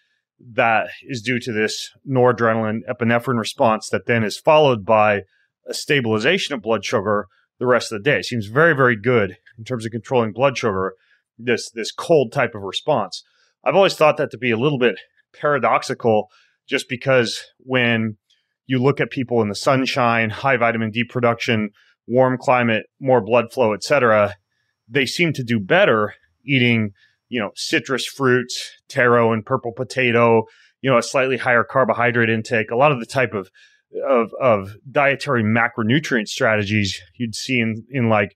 [0.55, 5.23] that is due to this noradrenaline epinephrine response that then is followed by
[5.69, 7.27] a stabilization of blood sugar
[7.59, 8.19] the rest of the day.
[8.19, 10.95] It seems very, very good in terms of controlling blood sugar,
[11.39, 13.23] this this cold type of response.
[13.65, 14.97] I've always thought that to be a little bit
[15.33, 16.29] paradoxical
[16.67, 18.17] just because when
[18.67, 21.71] you look at people in the sunshine, high vitamin D production,
[22.07, 24.37] warm climate, more blood flow, etc.,
[24.89, 26.15] they seem to do better
[26.47, 26.93] eating,
[27.29, 30.45] you know, citrus fruits, taro and purple potato,
[30.81, 33.51] you know, a slightly higher carbohydrate intake, a lot of the type of
[34.07, 38.35] of, of dietary macronutrient strategies you'd see in, in like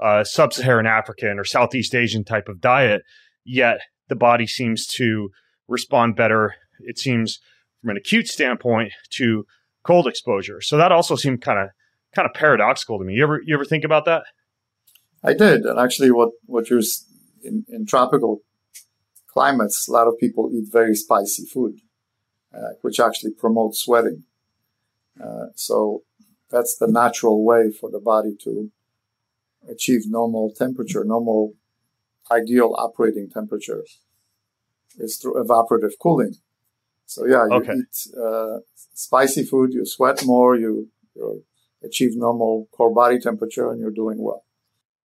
[0.00, 3.02] uh, sub-Saharan African or Southeast Asian type of diet.
[3.44, 5.30] Yet the body seems to
[5.68, 6.54] respond better.
[6.80, 7.38] It seems
[7.80, 9.44] from an acute standpoint to
[9.84, 10.60] cold exposure.
[10.60, 11.68] So that also seemed kind of
[12.14, 13.14] kind of paradoxical to me.
[13.14, 14.24] You ever you ever think about that?
[15.22, 16.82] I did, and actually, what what you're
[17.42, 18.40] in, in tropical
[19.28, 21.80] climates, a lot of people eat very spicy food,
[22.54, 24.24] uh, which actually promotes sweating.
[25.22, 26.02] Uh, so
[26.50, 28.70] that's the natural way for the body to
[29.68, 31.54] achieve normal temperature, normal
[32.30, 33.84] ideal operating temperature
[34.98, 36.34] is through evaporative cooling.
[37.06, 37.72] So yeah, you okay.
[37.72, 38.58] eat uh,
[38.94, 40.90] spicy food, you sweat more, you,
[41.82, 44.44] achieve normal core body temperature, and you're doing well.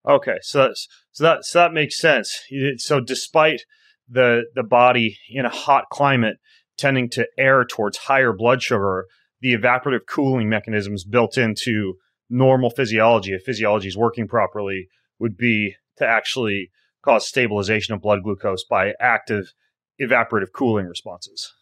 [0.07, 2.41] Okay, so that's, so that so that makes sense.
[2.77, 3.61] So despite
[4.09, 6.37] the the body in a hot climate
[6.77, 9.05] tending to err towards higher blood sugar,
[9.41, 11.95] the evaporative cooling mechanisms built into
[12.29, 14.87] normal physiology, if physiology is working properly,
[15.19, 19.53] would be to actually cause stabilization of blood glucose by active
[19.99, 21.53] evaporative cooling responses.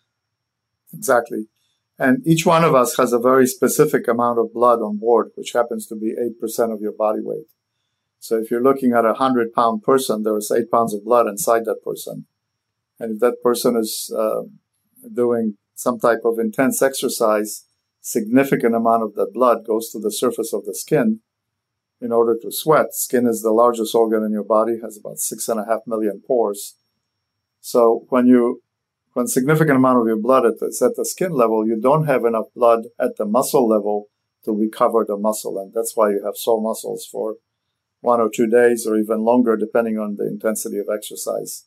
[0.93, 1.47] Exactly.
[1.97, 5.51] And each one of us has a very specific amount of blood on board, which
[5.51, 7.47] happens to be 8% of your body weight.
[8.19, 11.27] So if you're looking at a hundred pound person, there is eight pounds of blood
[11.27, 12.25] inside that person.
[12.99, 14.43] And if that person is uh,
[15.13, 17.65] doing some type of intense exercise,
[18.01, 21.19] significant amount of that blood goes to the surface of the skin
[22.01, 22.93] in order to sweat.
[22.93, 26.21] Skin is the largest organ in your body, has about six and a half million
[26.25, 26.75] pores.
[27.59, 28.61] So when you
[29.13, 32.45] when significant amount of your blood is at the skin level, you don't have enough
[32.55, 34.07] blood at the muscle level
[34.45, 35.57] to recover the muscle.
[35.57, 37.35] And that's why you have sore muscles for
[38.01, 41.65] one or two days or even longer, depending on the intensity of exercise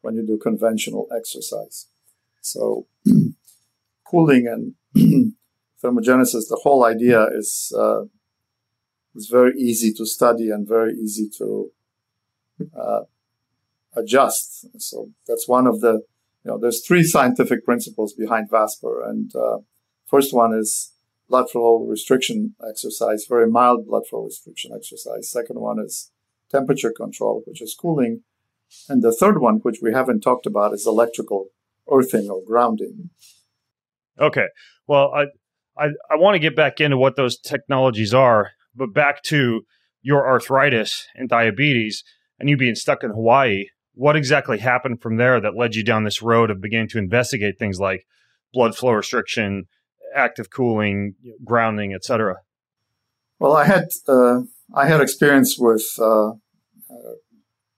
[0.00, 1.88] when you do conventional exercise.
[2.40, 2.86] So
[4.04, 5.34] cooling and
[5.86, 8.02] thermogenesis, the whole idea is, uh,
[9.14, 11.70] is very easy to study and very easy to
[12.78, 13.00] uh,
[13.94, 14.66] adjust.
[14.78, 16.02] So that's one of the,
[16.44, 19.08] you know, there's three scientific principles behind VASPER.
[19.08, 19.58] And uh,
[20.06, 20.92] first one is
[21.28, 25.30] blood flow restriction exercise, very mild blood flow restriction exercise.
[25.30, 26.10] Second one is
[26.50, 28.22] temperature control, which is cooling.
[28.88, 31.48] And the third one, which we haven't talked about, is electrical
[31.90, 33.10] earthing or grounding.
[34.18, 34.46] Okay.
[34.86, 35.26] Well, I
[35.78, 39.62] I, I want to get back into what those technologies are, but back to
[40.02, 42.04] your arthritis and diabetes
[42.38, 43.66] and you being stuck in Hawaii.
[43.94, 47.58] What exactly happened from there that led you down this road of beginning to investigate
[47.58, 48.06] things like
[48.52, 49.68] blood flow restriction,
[50.14, 52.36] active cooling, grounding, etc.?
[53.38, 54.42] Well, I had uh,
[54.74, 57.16] I had experience with uh, uh,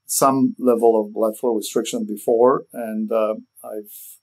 [0.05, 4.18] some level of blood flow restriction before, and uh, I've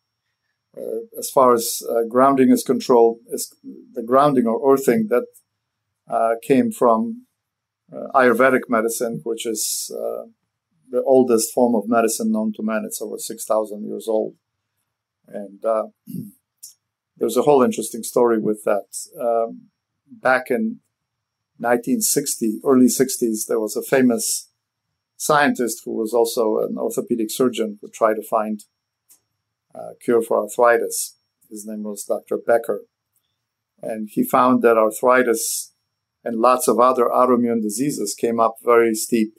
[0.77, 3.55] Uh, as far as uh, grounding is controlled, is
[3.95, 5.25] the grounding or earthing that
[6.09, 7.27] uh, came from
[7.93, 9.91] uh, Ayurvedic medicine, which is
[10.91, 12.85] the oldest form of medicine known to man.
[12.87, 14.35] It's over six thousand years old,
[15.27, 15.61] and
[17.17, 18.87] there's a whole interesting story with that.
[19.19, 19.69] Um,
[20.11, 20.81] back in
[21.59, 24.51] 1960, early 60s, there was a famous
[25.17, 28.65] scientist who was also an orthopedic surgeon who tried to find
[29.77, 31.17] a cure for arthritis.
[31.51, 32.39] His name was Dr.
[32.45, 32.83] Becker.
[33.83, 35.75] And he found that arthritis
[36.25, 39.35] and lots of other autoimmune diseases came up very steep,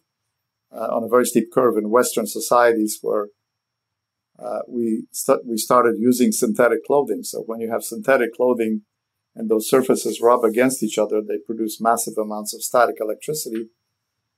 [0.71, 3.27] uh, on a very steep curve in Western societies where
[4.39, 7.23] uh, we st- we started using synthetic clothing.
[7.23, 8.83] So when you have synthetic clothing
[9.35, 13.69] and those surfaces rub against each other, they produce massive amounts of static electricity,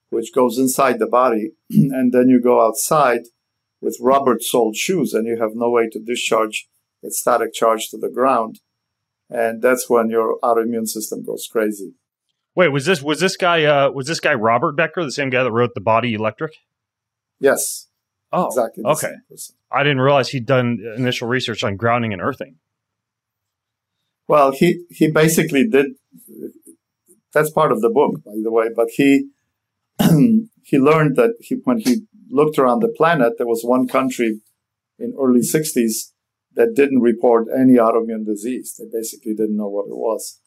[0.10, 3.22] which goes inside the body, and then you go outside
[3.82, 6.68] with rubber-soled shoes, and you have no way to discharge
[7.02, 8.60] that static charge to the ground,
[9.30, 11.94] and that's when your autoimmune system goes crazy.
[12.56, 15.44] Wait, was this was this guy uh, was this guy Robert Becker, the same guy
[15.44, 16.54] that wrote The Body Electric?
[17.40, 17.88] Yes.
[18.32, 18.84] Oh, exactly.
[18.84, 19.14] Okay.
[19.72, 22.56] I didn't realize he'd done initial research on grounding and earthing.
[24.28, 25.88] Well, he he basically did.
[27.34, 28.70] That's part of the book, by the way.
[28.76, 29.30] But he
[30.64, 34.42] he learned that he, when he looked around the planet, there was one country
[34.98, 36.12] in early '60s
[36.56, 38.76] that didn't report any autoimmune disease.
[38.78, 40.40] They basically didn't know what it was.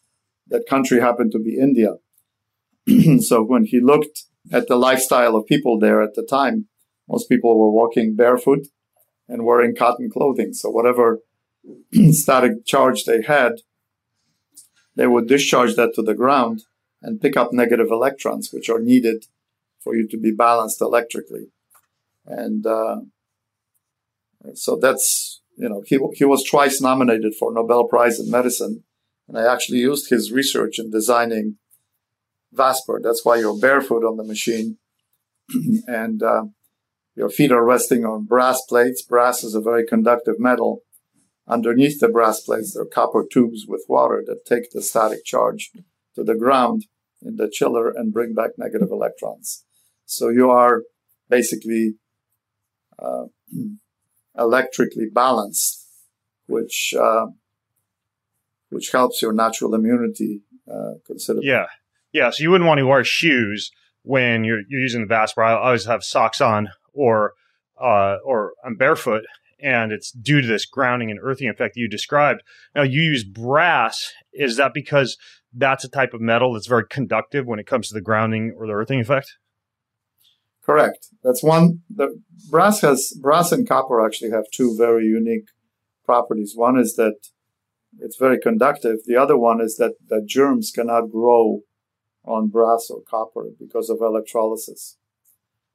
[0.47, 1.95] That country happened to be India.
[3.21, 6.67] so when he looked at the lifestyle of people there at the time,
[7.07, 8.67] most people were walking barefoot
[9.27, 10.53] and wearing cotton clothing.
[10.53, 11.19] So whatever
[12.11, 13.53] static charge they had,
[14.95, 16.63] they would discharge that to the ground
[17.01, 19.25] and pick up negative electrons, which are needed
[19.81, 21.47] for you to be balanced electrically.
[22.25, 23.01] And uh,
[24.53, 28.83] so that's, you know, he, he was twice nominated for Nobel Prize in Medicine.
[29.27, 31.57] And I actually used his research in designing
[32.51, 32.99] Vasper.
[33.03, 34.77] That's why you're barefoot on the machine.
[35.87, 36.45] and uh,
[37.15, 39.01] your feet are resting on brass plates.
[39.01, 40.81] Brass is a very conductive metal.
[41.47, 45.71] Underneath the brass plates, there are copper tubes with water that take the static charge
[46.15, 46.85] to the ground
[47.21, 49.65] in the chiller and bring back negative electrons.
[50.05, 50.83] So you are
[51.29, 51.95] basically
[52.99, 53.25] uh,
[54.37, 55.85] electrically balanced,
[56.47, 57.27] which uh,
[58.69, 61.49] which helps your natural immunity uh, considerably.
[61.49, 61.65] Yeah,
[62.11, 62.29] yeah.
[62.31, 63.71] So you wouldn't want to wear shoes
[64.03, 65.43] when you're, you're using the Vasper.
[65.43, 67.33] I always have socks on or
[67.81, 69.23] uh, or I'm barefoot,
[69.59, 72.43] and it's due to this grounding and earthing effect that you described.
[72.75, 74.11] Now you use brass.
[74.33, 75.17] Is that because
[75.53, 78.67] that's a type of metal that's very conductive when it comes to the grounding or
[78.67, 79.37] the earthing effect?
[80.65, 81.07] Correct.
[81.23, 81.79] That's one.
[81.93, 85.47] The brass has brass and copper actually have two very unique
[86.05, 86.53] properties.
[86.55, 87.15] One is that
[87.99, 88.99] it's very conductive.
[89.05, 91.61] The other one is that that germs cannot grow
[92.25, 94.97] on brass or copper because of electrolysis.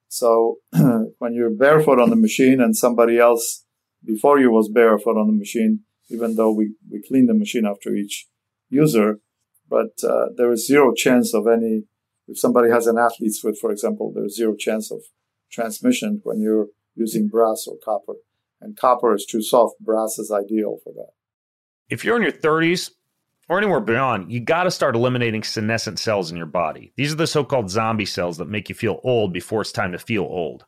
[0.08, 0.56] So
[1.18, 3.64] when you're barefoot on the machine and somebody else
[4.04, 7.94] before you was barefoot on the machine, even though we, we clean the machine after
[7.94, 8.26] each
[8.70, 9.20] user,
[9.68, 11.84] but uh, there is zero chance of any,
[12.28, 15.02] if somebody has an athlete's foot, for example, there's zero chance of
[15.50, 18.14] transmission when you're using brass or copper.
[18.60, 19.76] And copper is too soft.
[19.80, 21.12] Brass is ideal for that.
[21.88, 22.90] If you're in your 30s
[23.48, 26.92] or anywhere beyond, you got to start eliminating senescent cells in your body.
[26.96, 29.92] These are the so called zombie cells that make you feel old before it's time
[29.92, 30.66] to feel old.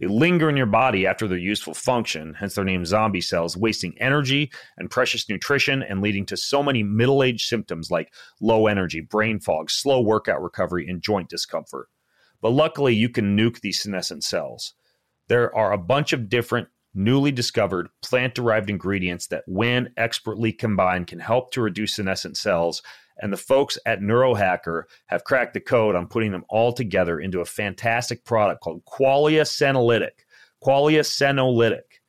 [0.00, 3.96] They linger in your body after their useful function, hence their name zombie cells, wasting
[3.98, 9.00] energy and precious nutrition and leading to so many middle age symptoms like low energy,
[9.00, 11.88] brain fog, slow workout recovery, and joint discomfort.
[12.40, 14.74] But luckily, you can nuke these senescent cells.
[15.26, 21.08] There are a bunch of different newly discovered plant derived ingredients that, when expertly combined,
[21.08, 22.82] can help to reduce senescent cells
[23.18, 27.40] and the folks at Neurohacker have cracked the code on putting them all together into
[27.40, 30.24] a fantastic product called Qualia Senolytic.
[30.62, 32.00] Qualia Senolytic.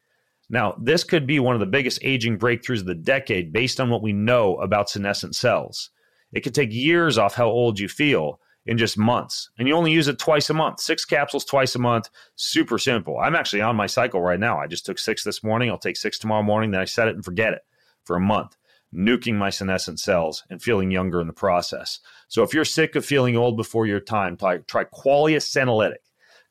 [0.50, 3.90] Now, this could be one of the biggest aging breakthroughs of the decade based on
[3.90, 5.92] what we know about senescent cells.
[6.32, 9.92] It could take years off how old you feel in just months, and you only
[9.92, 10.80] use it twice a month.
[10.80, 13.18] Six capsules twice a month, super simple.
[13.18, 14.60] I'm actually on my cycle right now.
[14.60, 15.70] I just took six this morning.
[15.70, 17.62] I'll take six tomorrow morning, then I set it and forget it
[18.04, 18.56] for a month
[18.94, 22.00] nuking my senescent cells and feeling younger in the process.
[22.28, 25.98] So if you're sick of feeling old before your time, try, try Qualia Senolytic.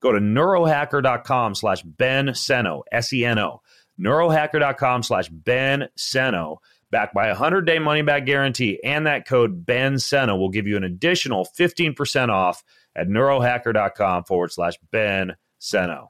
[0.00, 3.60] Go to neurohacker.com slash Ben Seno, S-E-N-O,
[4.00, 6.58] neurohacker.com slash Ben Seno,
[6.90, 10.84] backed by a 100-day money-back guarantee, and that code Ben Seno will give you an
[10.84, 12.62] additional 15% off
[12.94, 16.06] at neurohacker.com forward slash Ben Seno.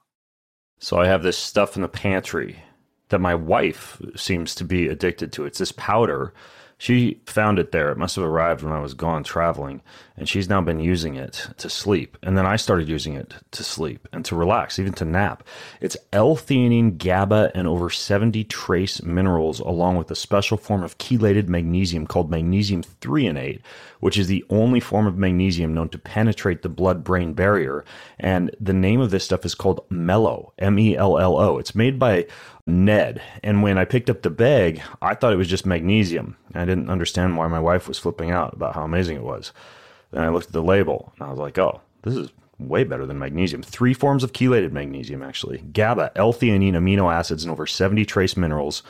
[0.80, 2.58] So I have this stuff in the pantry
[3.08, 5.44] that my wife seems to be addicted to.
[5.44, 6.32] It's this powder.
[6.76, 7.90] She found it there.
[7.90, 9.82] It must have arrived when I was gone traveling,
[10.18, 12.18] and she's now been using it to sleep.
[12.22, 15.44] And then I started using it to sleep and to relax, even to nap.
[15.80, 21.48] It's L-theanine, GABA, and over 70 trace minerals, along with a special form of chelated
[21.48, 23.60] magnesium called magnesium threonate,
[24.00, 27.84] which is the only form of magnesium known to penetrate the blood-brain barrier.
[28.18, 31.58] And the name of this stuff is called Mello, M-E-L-L-O.
[31.58, 32.26] It's made by
[32.66, 33.22] Ned.
[33.42, 36.36] And when I picked up the bag, I thought it was just magnesium.
[36.54, 39.52] I didn't understand why my wife was flipping out about how amazing it was.
[40.10, 43.06] Then I looked at the label and I was like, oh, this is way better
[43.06, 43.62] than magnesium.
[43.62, 48.36] Three forms of chelated magnesium, actually GABA, L theanine, amino acids, and over 70 trace
[48.36, 48.82] minerals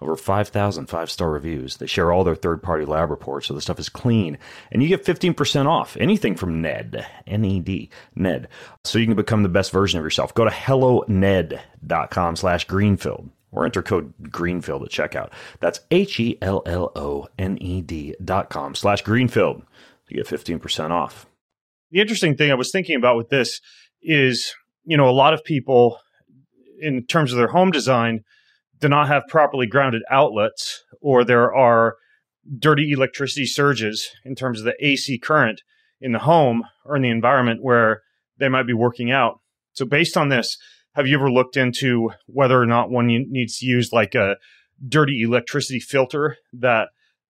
[0.00, 1.76] over 5,000 five star reviews.
[1.76, 4.38] They share all their third party lab reports, so the stuff is clean.
[4.70, 8.48] And you get 15% off anything from Ned, N E D, Ned.
[8.84, 10.34] So you can become the best version of yourself.
[10.34, 15.30] Go to helloned.com slash greenfield or enter code greenfield at checkout.
[15.60, 19.62] That's H E L L O N E D dot com slash greenfield
[20.08, 21.26] to get 15% off.
[21.90, 23.60] The interesting thing I was thinking about with this
[24.02, 25.98] is, you know, a lot of people,
[26.80, 28.24] in terms of their home design,
[28.80, 31.96] do not have properly grounded outlets, or there are
[32.58, 35.62] dirty electricity surges in terms of the AC current
[36.00, 38.02] in the home or in the environment where
[38.38, 39.40] they might be working out.
[39.72, 40.58] So, based on this,
[40.94, 44.36] have you ever looked into whether or not one needs to use like a
[44.86, 46.88] dirty electricity filter that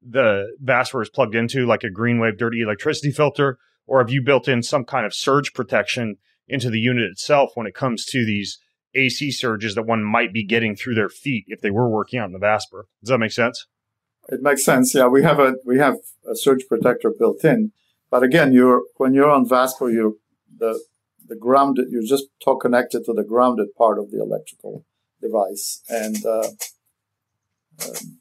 [0.09, 3.59] the Vasper is plugged into, like a GreenWave dirty electricity filter?
[3.87, 6.17] Or have you built in some kind of surge protection
[6.49, 8.59] into the unit itself when it comes to these
[8.95, 12.27] AC surges that one might be getting through their feet if they were working out
[12.27, 12.87] in the Vasper.
[13.03, 13.67] Does that make sense?
[14.29, 14.95] It makes sense.
[14.95, 15.97] Yeah, we have a we have
[16.31, 17.73] a surge protector built in,
[18.11, 20.21] but again, you're when you're on Vasper, you
[20.59, 20.81] the
[21.27, 22.27] the grounded you're just
[22.61, 24.87] connected to the grounded part of the electrical
[25.21, 26.49] device, and uh,
[27.85, 28.21] um,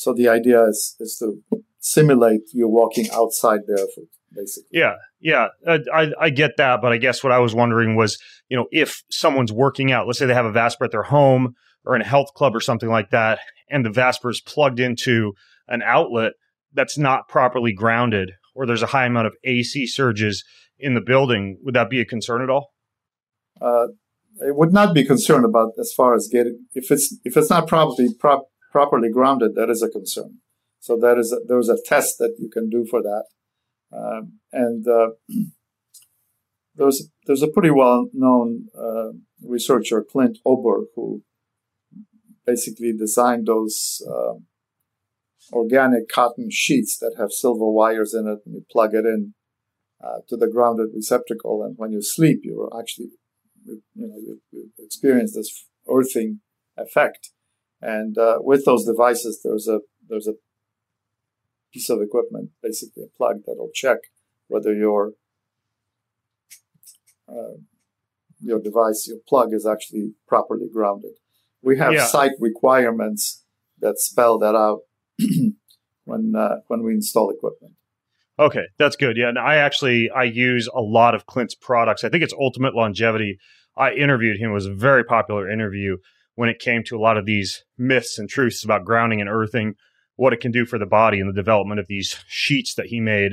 [0.00, 1.42] so the idea is is to
[1.78, 4.68] simulate you walking outside barefoot basically.
[4.72, 8.16] Yeah, yeah, uh, I, I get that, but I guess what I was wondering was,
[8.48, 11.54] you know, if someone's working out, let's say they have a Vasper at their home
[11.84, 15.32] or in a health club or something like that, and the Vasper is plugged into
[15.66, 16.32] an outlet
[16.72, 20.44] that's not properly grounded, or there's a high amount of AC surges
[20.78, 22.72] in the building, would that be a concern at all?
[23.60, 23.88] Uh,
[24.40, 27.66] it would not be concerned about as far as getting if it's if it's not
[27.66, 29.54] properly prop, properly grounded.
[29.54, 30.38] That is a concern.
[30.80, 33.24] So that is a, there's a test that you can do for that.
[33.92, 35.10] Um, and uh,
[36.74, 39.10] there's there's a pretty well known uh,
[39.42, 41.22] researcher, Clint Ober, who
[42.46, 44.34] basically designed those uh,
[45.52, 49.34] organic cotton sheets that have silver wires in it, and you plug it in
[50.02, 53.10] uh, to the grounded receptacle, and when you sleep, you actually
[53.66, 56.40] you know you, you experience this earthing
[56.76, 57.30] effect.
[57.82, 60.34] And uh, with those devices, there's a there's a
[61.72, 63.98] piece of equipment, basically a plug that'll check
[64.48, 65.12] whether your
[67.28, 67.56] uh,
[68.40, 71.12] your device, your plug is actually properly grounded.
[71.62, 72.06] We have yeah.
[72.06, 73.44] site requirements
[73.80, 74.80] that spell that out
[76.04, 77.74] when uh, when we install equipment.
[78.38, 79.16] Okay, that's good.
[79.16, 82.04] Yeah, and I actually I use a lot of Clint's products.
[82.04, 83.38] I think it's Ultimate Longevity.
[83.76, 85.98] I interviewed him; it was a very popular interview
[86.40, 89.74] when it came to a lot of these myths and truths about grounding and earthing
[90.16, 92.98] what it can do for the body and the development of these sheets that he
[92.98, 93.32] made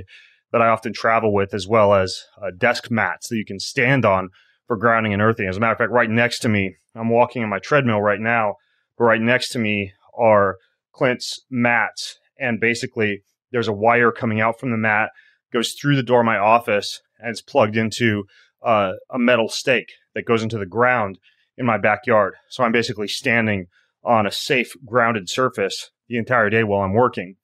[0.51, 4.03] that I often travel with, as well as uh, desk mats that you can stand
[4.03, 4.27] on
[4.65, 5.47] for grounding and earthing.
[5.47, 8.19] As a matter of fact, right next to me, I'm walking on my treadmill right
[8.19, 8.55] now,
[8.97, 10.57] but right next to me are
[10.91, 12.19] Clint's mats.
[12.37, 15.11] And basically, there's a wire coming out from the mat,
[15.53, 18.25] goes through the door of my office, and it's plugged into
[18.61, 21.19] uh, a metal stake that goes into the ground
[21.57, 22.35] in my backyard.
[22.49, 23.67] So I'm basically standing
[24.03, 27.35] on a safe, grounded surface the entire day while I'm working.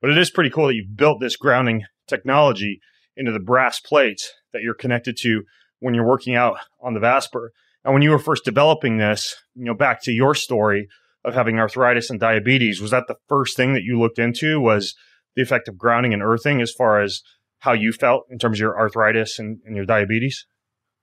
[0.00, 2.80] But it is pretty cool that you've built this grounding technology
[3.16, 5.42] into the brass plates that you're connected to
[5.80, 7.52] when you're working out on the Vasper.
[7.84, 10.88] And when you were first developing this, you know, back to your story
[11.24, 14.94] of having arthritis and diabetes, was that the first thing that you looked into was
[15.36, 17.22] the effect of grounding and earthing as far as
[17.60, 20.46] how you felt in terms of your arthritis and, and your diabetes?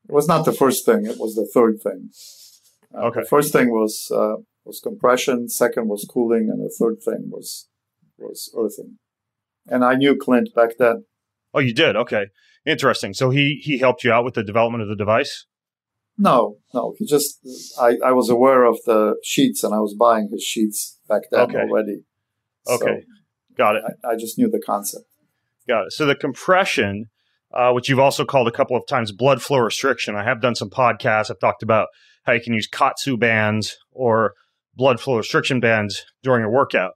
[0.07, 1.05] It was not the first thing.
[1.05, 2.09] It was the third thing.
[2.95, 3.21] Uh, okay.
[3.29, 4.35] First thing was uh,
[4.65, 5.49] was compression.
[5.49, 7.67] Second was cooling, and the third thing was
[8.17, 8.97] was earthing.
[9.67, 11.05] And I knew Clint back then.
[11.53, 11.95] Oh, you did?
[11.95, 12.27] Okay,
[12.65, 13.13] interesting.
[13.13, 15.45] So he he helped you out with the development of the device.
[16.17, 16.93] No, no.
[16.97, 17.39] He just
[17.79, 21.41] I I was aware of the sheets, and I was buying his sheets back then
[21.41, 21.59] Okay.
[21.59, 22.03] already.
[22.69, 23.03] Okay,
[23.57, 23.83] got it.
[24.03, 25.05] I, I just knew the concept.
[25.67, 25.93] Got it.
[25.93, 27.09] So the compression,
[27.53, 30.15] uh, which you've also called a couple of times blood flow restriction.
[30.15, 31.31] I have done some podcasts.
[31.31, 31.87] I've talked about
[32.23, 34.33] how you can use KAATSU bands or
[34.75, 36.93] blood flow restriction bands during a workout.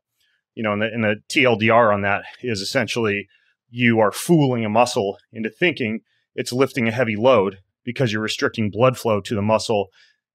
[0.53, 3.27] You know, and the, and the TLDR on that is essentially
[3.69, 5.99] you are fooling a muscle into thinking
[6.33, 9.87] it's lifting a heavy load because you're restricting blood flow to the muscle.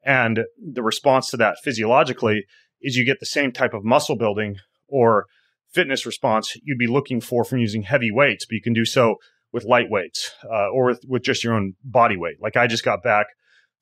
[0.05, 2.45] And the response to that physiologically
[2.81, 4.57] is you get the same type of muscle building
[4.89, 5.27] or
[5.71, 9.17] fitness response you'd be looking for from using heavy weights, but you can do so
[9.53, 12.37] with light weights uh, or with, with just your own body weight.
[12.41, 13.27] Like I just got back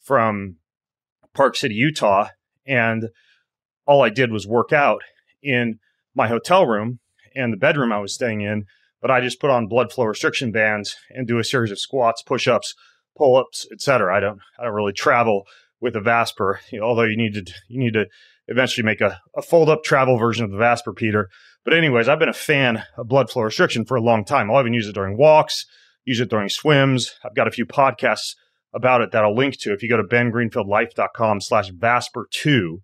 [0.02, 0.56] from
[1.38, 2.30] Park City, Utah,
[2.66, 3.10] and
[3.86, 5.02] all I did was work out
[5.40, 5.78] in
[6.12, 6.98] my hotel room
[7.36, 8.64] and the bedroom I was staying in.
[9.00, 12.22] But I just put on blood flow restriction bands and do a series of squats,
[12.22, 12.74] push-ups,
[13.16, 14.16] pull-ups, etc.
[14.16, 15.44] I don't I don't really travel
[15.80, 18.06] with a Vasper, you know, although you need to you need to
[18.48, 21.28] eventually make a, a fold-up travel version of the Vasper, Peter.
[21.64, 24.50] But anyways, I've been a fan of blood flow restriction for a long time.
[24.50, 25.66] I'll even use it during walks,
[26.04, 27.14] use it during swims.
[27.24, 28.34] I've got a few podcasts
[28.72, 29.72] about it that I'll link to.
[29.72, 32.80] If you go to bengreenfieldlife.com slash Vasper2,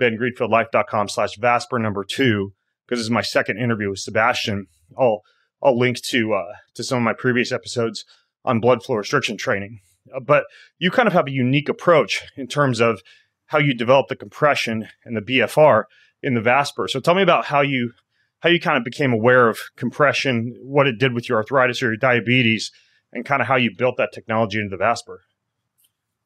[0.00, 2.52] bengreenfieldlife.com slash Vasper number two,
[2.86, 4.66] because this is my second interview with Sebastian,
[4.98, 5.22] I'll,
[5.62, 8.04] I'll link to, uh, to some of my previous episodes
[8.44, 9.80] on blood flow restriction training.
[10.14, 10.44] Uh, but
[10.78, 13.02] you kind of have a unique approach in terms of
[13.46, 15.84] how you develop the compression and the BFR
[16.22, 16.88] in the Vasper.
[16.88, 17.92] So tell me about how you
[18.40, 21.86] how you kind of became aware of compression, what it did with your arthritis or
[21.86, 22.70] your diabetes,
[23.12, 25.22] and kind of how you built that technology into the Vasper.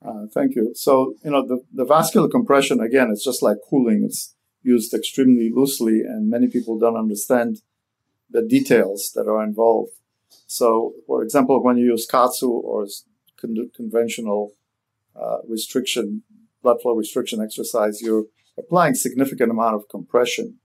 [0.04, 0.72] Uh, thank you.
[0.74, 4.04] So, you know, the, the vascular compression, again, it's just like cooling.
[4.04, 7.62] It's used extremely loosely, and many people don't understand
[8.30, 9.92] the details that are involved.
[10.46, 12.86] So, for example, when you use KAATSU or
[13.40, 14.52] con- conventional
[15.14, 16.22] uh, restriction,
[16.62, 18.26] blood flow restriction exercise, you're
[18.58, 20.58] applying significant amount of compression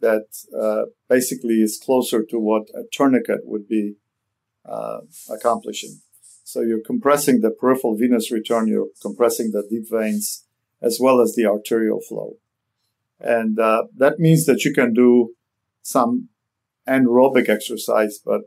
[0.00, 0.26] that
[0.58, 3.94] uh, basically is closer to what a tourniquet would be
[4.64, 6.00] uh, accomplishing.
[6.48, 10.46] So you're compressing the peripheral venous return, you're compressing the deep veins
[10.80, 12.36] as well as the arterial flow.
[13.20, 15.34] And uh, that means that you can do
[15.82, 16.30] some
[16.88, 18.40] anaerobic exercise, but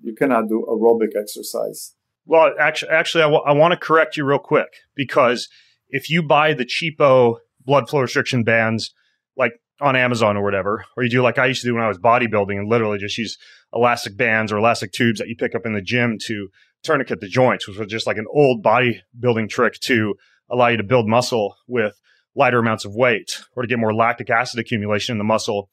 [0.00, 1.96] you cannot do aerobic exercise.
[2.24, 5.48] Well, actually, actually, I, w- I want to correct you real quick because
[5.88, 8.94] if you buy the cheapo blood flow restriction bands,
[9.36, 11.88] like on Amazon or whatever, or you do like I used to do when I
[11.88, 13.36] was bodybuilding and literally just use
[13.74, 16.48] elastic bands or elastic tubes that you pick up in the gym to
[16.82, 20.14] tourniquet the joints, which was just like an old bodybuilding trick to
[20.48, 22.00] allow you to build muscle with
[22.34, 25.70] lighter amounts of weight or to get more lactic acid accumulation in the muscle.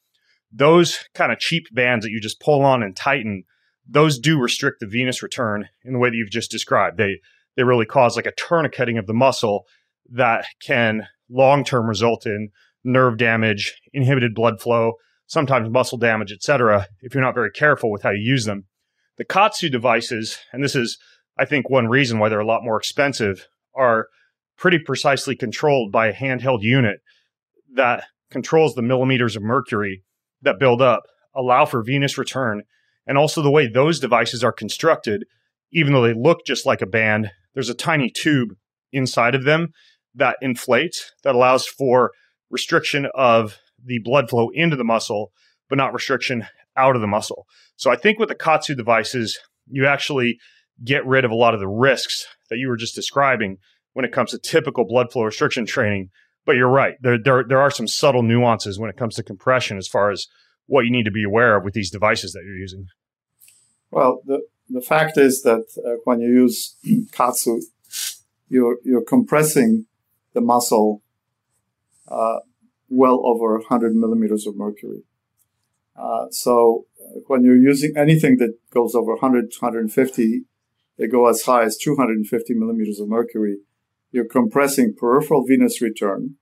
[0.51, 3.43] Those kind of cheap bands that you just pull on and tighten,
[3.87, 6.97] those do restrict the venous return in the way that you've just described.
[6.97, 7.19] They
[7.55, 9.65] they really cause like a tourniqueting of the muscle
[10.11, 12.49] that can long term result in
[12.83, 14.93] nerve damage, inhibited blood flow,
[15.25, 16.87] sometimes muscle damage, etc.
[17.01, 18.65] if you're not very careful with how you use them.
[19.17, 20.97] The KAATSU devices, and this is
[21.37, 24.07] I think one reason why they're a lot more expensive, are
[24.57, 26.99] pretty precisely controlled by a handheld unit
[27.73, 30.03] that controls the millimeters of mercury
[30.41, 31.03] that build up,
[31.35, 32.63] allow for venous return,
[33.05, 35.25] and also the way those devices are constructed,
[35.71, 38.49] even though they look just like a band, there's a tiny tube
[38.91, 39.69] inside of them
[40.15, 42.11] that inflates that allows for
[42.49, 45.31] restriction of the blood flow into the muscle,
[45.69, 46.45] but not restriction
[46.77, 47.45] out of the muscle.
[47.75, 50.37] So I think with the KAATSU devices, you actually
[50.83, 53.57] get rid of a lot of the risks that you were just describing
[53.93, 56.09] when it comes to typical blood flow restriction training.
[56.45, 56.95] But you're right.
[57.01, 60.27] There, there, there are some subtle nuances when it comes to compression as far as
[60.67, 62.87] what you need to be aware of with these devices that you're using?
[63.89, 67.61] Well, the, the fact is that uh, when you use KAATSU,
[68.49, 69.87] you're, you're compressing
[70.33, 71.01] the muscle
[72.07, 72.39] uh,
[72.89, 75.03] well over 100 millimeters of mercury.
[75.97, 80.41] Uh, so uh, when you're using anything that goes over 100, 150,
[80.97, 83.57] they go as high as 250 millimeters of mercury.
[84.11, 86.35] You're compressing peripheral venous return,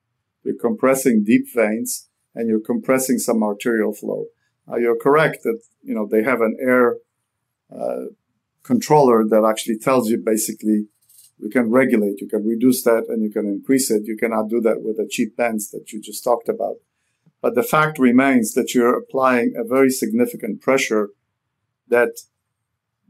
[0.43, 4.26] you're compressing deep veins, and you're compressing some arterial flow.
[4.70, 6.97] Uh, you're correct that you know they have an air
[7.74, 8.06] uh,
[8.64, 10.88] controller that actually tells you basically
[11.38, 14.03] you can regulate, you can reduce that, and you can increase it.
[14.06, 16.76] You cannot do that with the cheap pens that you just talked about.
[17.46, 21.10] But the fact remains that you're applying a very significant pressure
[21.88, 22.22] that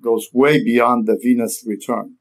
[0.01, 2.17] goes way beyond the venous return.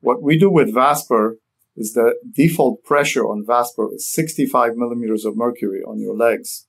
[0.00, 1.38] What we do with Vasper
[1.76, 6.66] is the default pressure on Vasper is 65 millimeters of mercury on your legs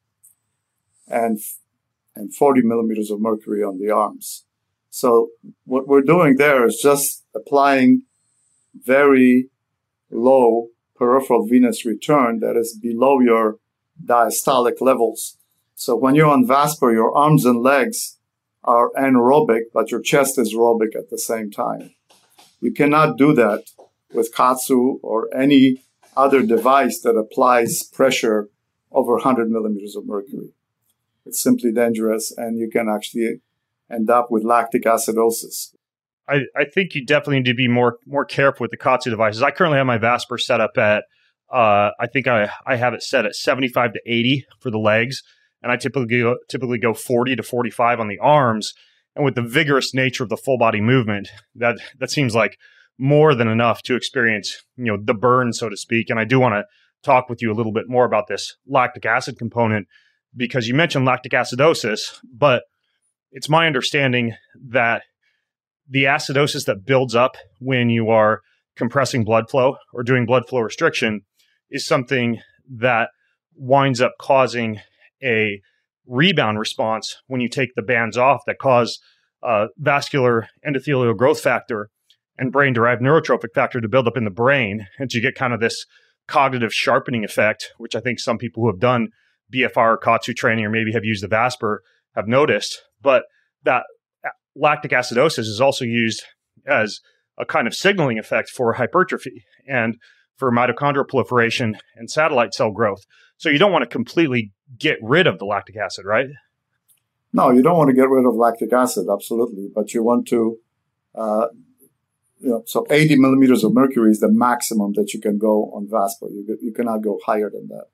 [1.08, 1.40] and,
[2.16, 4.46] and 40 millimeters of mercury on the arms.
[4.92, 5.30] So
[5.66, 8.04] what we're doing there is just applying
[8.76, 9.50] very
[10.12, 13.58] low peripheral venous return that is below your
[14.04, 15.38] diastolic levels.
[15.76, 18.18] So when you're on Vasper, your arms and legs
[18.64, 21.94] are anaerobic, but your chest is aerobic at the same time.
[22.60, 23.66] You cannot do that
[24.14, 25.84] with KAATSU or any
[26.16, 28.50] other device that applies pressure
[28.92, 30.54] over 100 millimeters of mercury.
[31.26, 33.42] It's simply dangerous, and you can actually
[33.92, 35.74] end up with lactic acidosis.
[36.28, 39.42] I, I think you definitely need to be more more careful with the KAATSU devices.
[39.42, 41.06] I currently have my Vasper set up at
[41.52, 45.24] uh, I think I, I have it set at 75 to 80 for the legs,
[45.62, 48.74] and I typically go, typically go 40 to 45 on the arms.
[49.16, 52.58] And with the vigorous nature of the full body movement, that that seems like
[53.00, 56.10] more than enough to experience, you know, the burn, so to speak.
[56.10, 56.66] And I do want to
[57.04, 59.88] talk with you a little bit more about this lactic acid component
[60.36, 62.64] because you mentioned lactic acidosis, but
[63.32, 64.36] it's my understanding
[64.70, 65.04] that
[65.90, 68.42] the acidosis that builds up when you are
[68.76, 71.22] compressing blood flow or doing blood flow restriction
[71.70, 73.10] is something that
[73.56, 74.80] winds up causing
[75.24, 75.62] a
[76.06, 79.00] rebound response when you take the bands off that cause
[79.44, 81.90] uh, vascular endothelial growth factor
[82.38, 84.88] and brain derived neurotrophic factor to build up in the brain.
[85.00, 85.86] And you get kind of this
[86.28, 89.10] cognitive sharpening effect, which I think some people who have done
[89.54, 91.82] BFR or KAATSU training or maybe have used the Vasper
[92.16, 92.82] have noticed.
[93.02, 93.24] But
[93.64, 93.84] that
[94.56, 96.24] lactic acidosis is also used
[96.66, 97.00] as
[97.38, 99.98] a kind of signaling effect for hypertrophy and
[100.38, 103.06] for mitochondrial proliferation and satellite cell growth.
[103.38, 106.28] So you don't want to completely get rid of the lactic acid, right?
[107.34, 110.58] No, you don't want to get rid of lactic acid, absolutely, but you want to,
[111.14, 111.48] uh,
[112.40, 115.88] you know, so 80 millimeters of mercury is the maximum that you can go on
[115.90, 116.30] Vasper.
[116.30, 117.86] You, you cannot go higher than that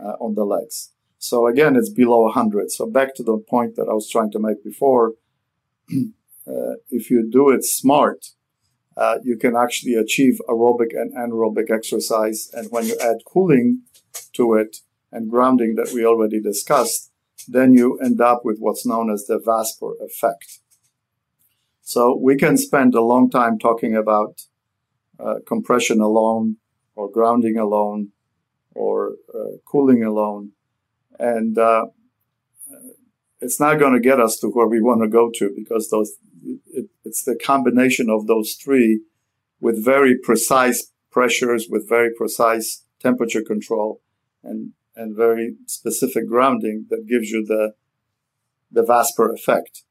[0.00, 0.92] uh, on the legs.
[1.18, 2.70] So again, it's below 100.
[2.70, 5.14] So back to the point that I was trying to make before,
[5.92, 8.26] uh, if you do it smart,
[8.96, 12.50] uh, you can actually achieve aerobic and anaerobic exercise.
[12.54, 13.82] And when you add cooling
[14.34, 14.78] to it
[15.12, 17.12] and grounding that we already discussed,
[17.46, 20.60] then you end up with what's known as the Vasper effect.
[21.82, 24.42] So we can spend a long time talking about
[25.20, 26.56] uh, compression alone
[26.94, 28.12] or grounding alone
[28.74, 30.52] or uh, cooling alone.
[31.18, 31.86] And uh,
[33.40, 36.16] it's not going to get us to where we want to go to because those
[36.44, 39.02] it, it's the combination of those three
[39.60, 44.00] with very precise pressures, with very precise temperature control,
[44.42, 47.74] and and very specific grounding that gives you the
[48.70, 49.82] the Vasper effect.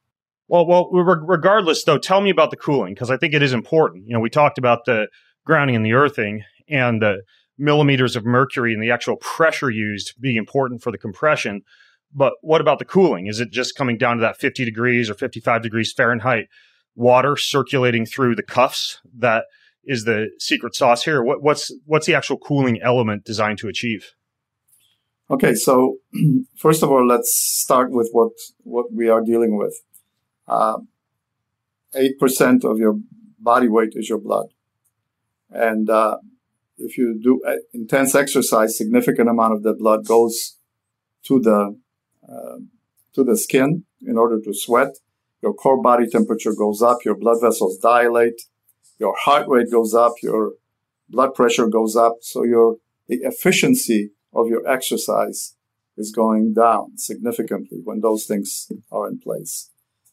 [0.48, 4.06] Well, well, regardless, though, tell me about the cooling because I think it is important.
[4.06, 5.08] You know, we talked about the
[5.44, 7.24] grounding and the earthing and the
[7.58, 11.64] millimeters of mercury and the actual pressure used being important for the compression.
[12.14, 13.28] But what about the cooling?
[13.28, 16.48] Is it just coming down to that 50 degrees or 55 degrees Fahrenheit
[16.96, 19.46] water circulating through the cuffs that
[19.84, 21.22] is the secret sauce here?
[21.24, 24.14] What, what's what's the actual cooling element designed to achieve?
[25.30, 25.98] Okay, so
[26.56, 28.32] first of all, let's start with what
[28.64, 29.74] what we are dealing with.
[30.48, 30.78] Uh,
[31.96, 32.96] eight uh, percent of your
[33.40, 34.48] body weight is your blood,
[35.50, 36.18] and uh,
[36.78, 37.42] if you do
[37.74, 40.58] intense exercise, significant amount of the blood goes
[41.24, 41.78] to the
[42.28, 42.58] uh,
[43.14, 44.98] to the skin in order to sweat.
[45.42, 48.42] Your core body temperature goes up, your blood vessels dilate,
[49.00, 50.54] your heart rate goes up, your
[51.10, 52.18] blood pressure goes up.
[52.22, 55.56] So your the efficiency of your exercise
[55.98, 59.70] is going down significantly when those things are in place.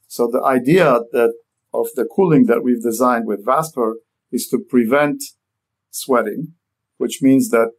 [0.06, 1.32] So the idea that
[1.72, 3.96] of the cooling that we've designed with Vasper
[4.30, 5.22] is to prevent
[5.90, 6.52] sweating,
[6.98, 7.72] which means that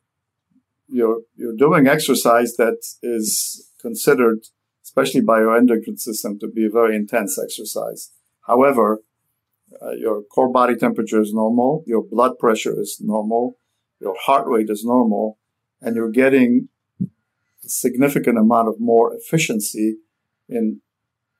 [0.87, 4.39] you're, you're doing exercise that is considered
[4.83, 8.11] especially by your endocrine system, to be a very intense exercise.
[8.45, 9.01] However,
[9.81, 13.57] uh, your core body temperature is normal, your blood pressure is normal,
[13.99, 15.39] your heart rate is normal,
[15.81, 16.67] and you're getting
[17.01, 17.07] a
[17.69, 19.97] significant amount of more efficiency
[20.49, 20.81] in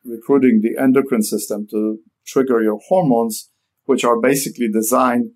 [0.06, 3.50] recruiting the endocrine system to trigger your hormones,
[3.86, 5.32] which are basically designed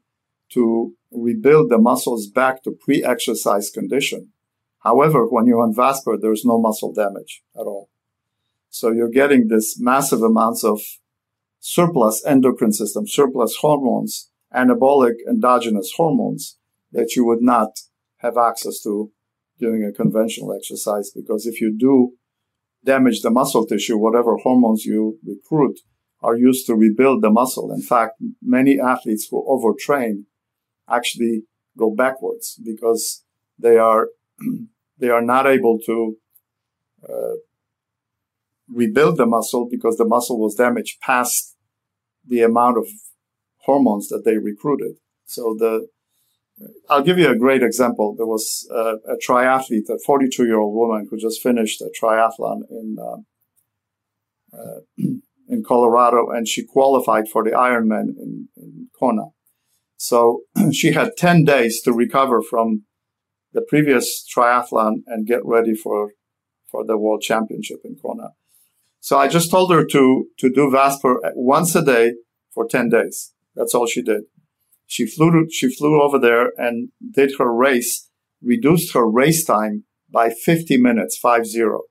[0.50, 4.32] to rebuild the muscles back to pre-exercise condition.
[4.80, 7.90] However, when you're on Vasper, there's no muscle damage at all.
[8.70, 10.82] So you're getting this massive amounts of
[11.60, 16.58] surplus endocrine system, surplus hormones, anabolic endogenous hormones
[16.92, 17.80] that you would not
[18.18, 19.12] have access to
[19.60, 21.12] during a conventional exercise.
[21.12, 22.14] Because if you do
[22.86, 25.80] damage the muscle tissue, whatever hormones you recruit
[26.22, 27.72] are used to rebuild the muscle.
[27.72, 30.24] In fact, many athletes who overtrain
[30.90, 31.44] actually
[31.78, 33.24] go backwards because
[33.60, 34.10] they are
[34.98, 36.18] they are not able to
[37.08, 37.36] uh,
[38.68, 41.56] rebuild the muscle because the muscle was damaged past
[42.28, 42.88] the amount of
[43.60, 44.96] hormones that they recruited.
[45.26, 45.88] So the
[46.90, 48.16] I'll give you a great example.
[48.16, 52.62] There was a, a triathlete, a 42 year old woman who just finished a triathlon
[52.72, 54.80] in uh, uh,
[55.50, 59.28] in Colorado, and she qualified for the Ironman in, in Kona.
[59.98, 62.84] So she had 10 days to recover from
[63.58, 66.12] the previous triathlon and get ready for,
[66.70, 68.30] for the world championship in Kona.
[69.00, 72.14] So I just told her to, to do Vasper once a day
[72.54, 73.34] for 10 days.
[73.56, 74.26] That's all she did.
[74.86, 78.10] She flew, to, she flew over there and did her race,
[78.44, 81.82] reduced her race time by 50 minutes, five zero,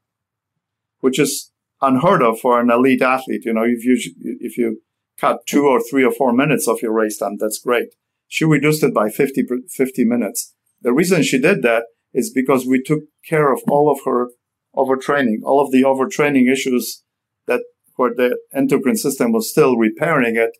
[1.00, 1.50] which is
[1.82, 3.42] unheard of for an elite athlete.
[3.44, 3.98] You know, if you,
[4.40, 4.82] if you
[5.18, 7.38] cut two or three or four minutes of your race time.
[7.40, 7.88] That's great.
[8.28, 10.54] She reduced it by 50, 50 minutes.
[10.83, 14.29] The reason she did that is because we took care of all of her
[14.74, 17.03] overtraining, all of the overtraining issues
[17.47, 17.62] that
[17.97, 20.51] where the endocrine system was still repairing it.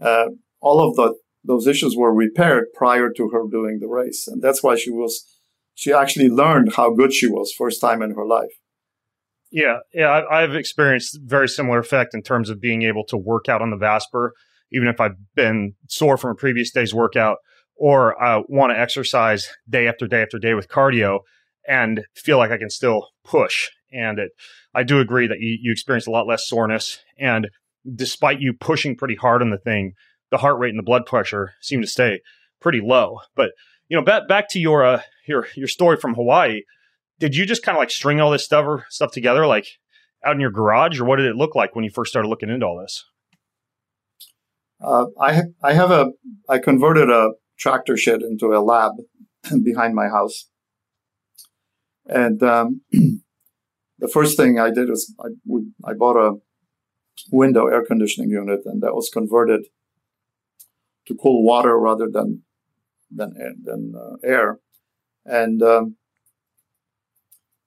[0.00, 0.26] Uh,
[0.60, 4.28] all of the, those issues were repaired prior to her doing the race.
[4.28, 5.24] And that's why she was,
[5.74, 8.50] she actually learned how good she was first time in her life.
[9.50, 13.62] Yeah, yeah, I've experienced very similar effect in terms of being able to work out
[13.62, 14.32] on the Vasper,
[14.72, 17.38] even if I've been sore from a previous day's workout,
[17.80, 21.20] or I want to exercise day after day after day with cardio
[21.66, 23.68] and feel like I can still push.
[23.92, 24.30] And it,
[24.74, 26.98] I do agree that you, you experience a lot less soreness.
[27.18, 27.48] And
[27.94, 29.94] despite you pushing pretty hard on the thing,
[30.30, 32.20] the heart rate and the blood pressure seem to stay
[32.60, 33.20] pretty low.
[33.34, 33.50] But
[33.88, 36.60] you know, back back to your uh, your your story from Hawaii
[37.20, 39.66] did you just kind of like string all this stuff or stuff together like
[40.24, 42.48] out in your garage or what did it look like when you first started looking
[42.48, 43.04] into all this
[44.82, 46.10] uh, I, I have a
[46.48, 47.30] i converted a
[47.60, 48.92] tractor shed into a lab
[49.62, 50.48] behind my house
[52.06, 52.80] and um,
[53.98, 55.28] the first thing i did was I,
[55.90, 56.38] I bought a
[57.30, 59.66] window air conditioning unit and that was converted
[61.06, 62.42] to cool water rather than
[63.10, 64.60] than, than uh, air
[65.24, 65.96] and um,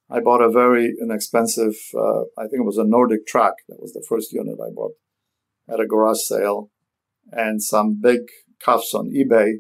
[0.10, 3.54] I bought a very inexpensive, uh, I think it was a NordicTrack.
[3.68, 4.92] That was the first unit I bought
[5.68, 6.70] at a garage sale
[7.32, 8.20] and some big
[8.64, 9.54] cuffs on eBay.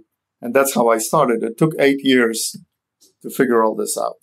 [0.43, 1.41] And that's how I started.
[1.41, 2.57] It took eight years
[3.21, 4.17] to figure all this out.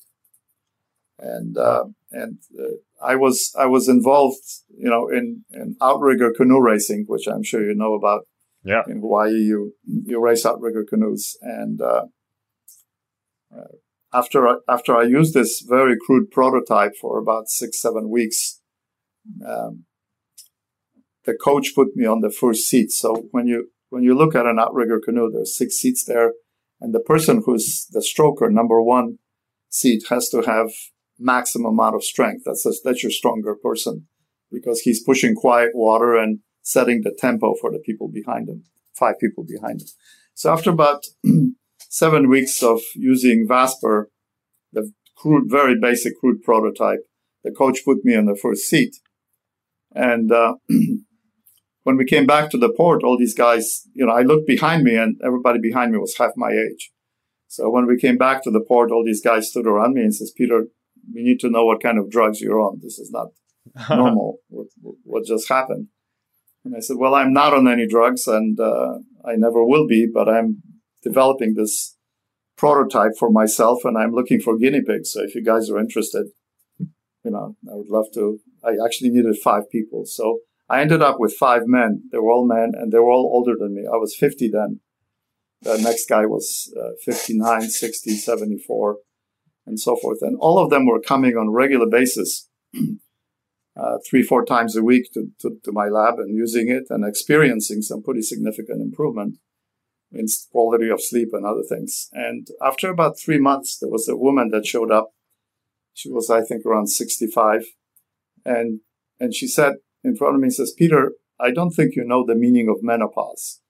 [1.18, 6.60] And, uh, and uh, I was, I was involved, you know, in, in outrigger canoe
[6.60, 8.26] racing, which I'm sure you know about.
[8.62, 8.82] Yeah.
[8.86, 11.38] In Hawaii, you, you race outrigger canoes.
[11.40, 12.04] And, uh,
[13.50, 13.72] uh
[14.12, 18.60] after I, after I used this very crude prototype for about six seven weeks,
[19.46, 19.84] um,
[21.24, 22.90] the coach put me on the first seat.
[22.90, 26.32] So when you when you look at an outrigger canoe, there's six seats there,
[26.80, 29.18] and the person who's the stroker, number one
[29.68, 30.70] seat, has to have
[31.18, 32.44] maximum amount of strength.
[32.46, 34.06] That's a, that's your stronger person
[34.50, 38.64] because he's pushing quiet water and setting the tempo for the people behind him,
[38.94, 39.88] five people behind him.
[40.34, 41.04] So after about
[41.78, 44.10] seven weeks of using Vasper,
[44.72, 47.00] the crude, very basic crude prototype,
[47.44, 48.96] the coach put me in the first seat.
[49.94, 50.54] And uh,
[51.84, 54.84] when we came back to the port, all these guys, you know, I looked behind
[54.84, 56.90] me and everybody behind me was half my age.
[57.48, 60.14] So when we came back to the port, all these guys stood around me and
[60.14, 60.66] says, Peter,
[61.12, 62.80] we need to know what kind of drugs you're on.
[62.82, 63.28] This is not
[63.90, 64.38] normal.
[64.48, 64.66] what,
[65.04, 65.88] what, just happened?
[66.64, 70.06] And I said, well, I'm not on any drugs and uh, I never will be,
[70.12, 70.62] but I'm
[71.02, 71.96] developing this
[72.56, 75.12] prototype for myself and I'm looking for guinea pigs.
[75.12, 76.26] So if you guys are interested,
[76.78, 78.38] you know, I would love to.
[78.62, 80.04] I actually needed five people.
[80.06, 80.40] So
[80.70, 82.04] I ended up with five men.
[82.12, 83.82] They were all men and they were all older than me.
[83.92, 84.78] I was 50 then.
[85.62, 88.98] The next guy was uh, 59, 60, 74,
[89.66, 90.18] and so forth.
[90.22, 92.48] And all of them were coming on regular basis
[93.76, 97.04] uh, three, four times a week to, to, to, my lab and using it and
[97.04, 99.38] experiencing some pretty significant improvement
[100.12, 102.08] in quality of sleep and other things.
[102.12, 105.10] And after about three months, there was a woman that showed up.
[105.94, 107.64] She was, I think, around 65.
[108.44, 108.80] And,
[109.18, 112.34] and she said in front of me, says, Peter, I don't think you know the
[112.34, 113.60] meaning of menopause.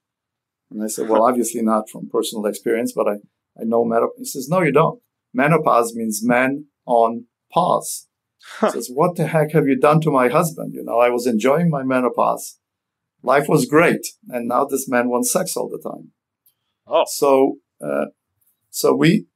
[0.70, 3.14] And I said, well, obviously not from personal experience, but I,
[3.60, 4.18] I know menopause.
[4.18, 5.00] He says, no, you don't.
[5.32, 8.08] Menopause means men on pause.
[8.60, 10.74] He says, what the heck have you done to my husband?
[10.74, 12.58] You know, I was enjoying my menopause.
[13.22, 14.00] Life was great.
[14.28, 16.12] And now this man wants sex all the time.
[16.86, 17.04] Oh.
[17.06, 18.06] So, uh,
[18.70, 19.26] so we,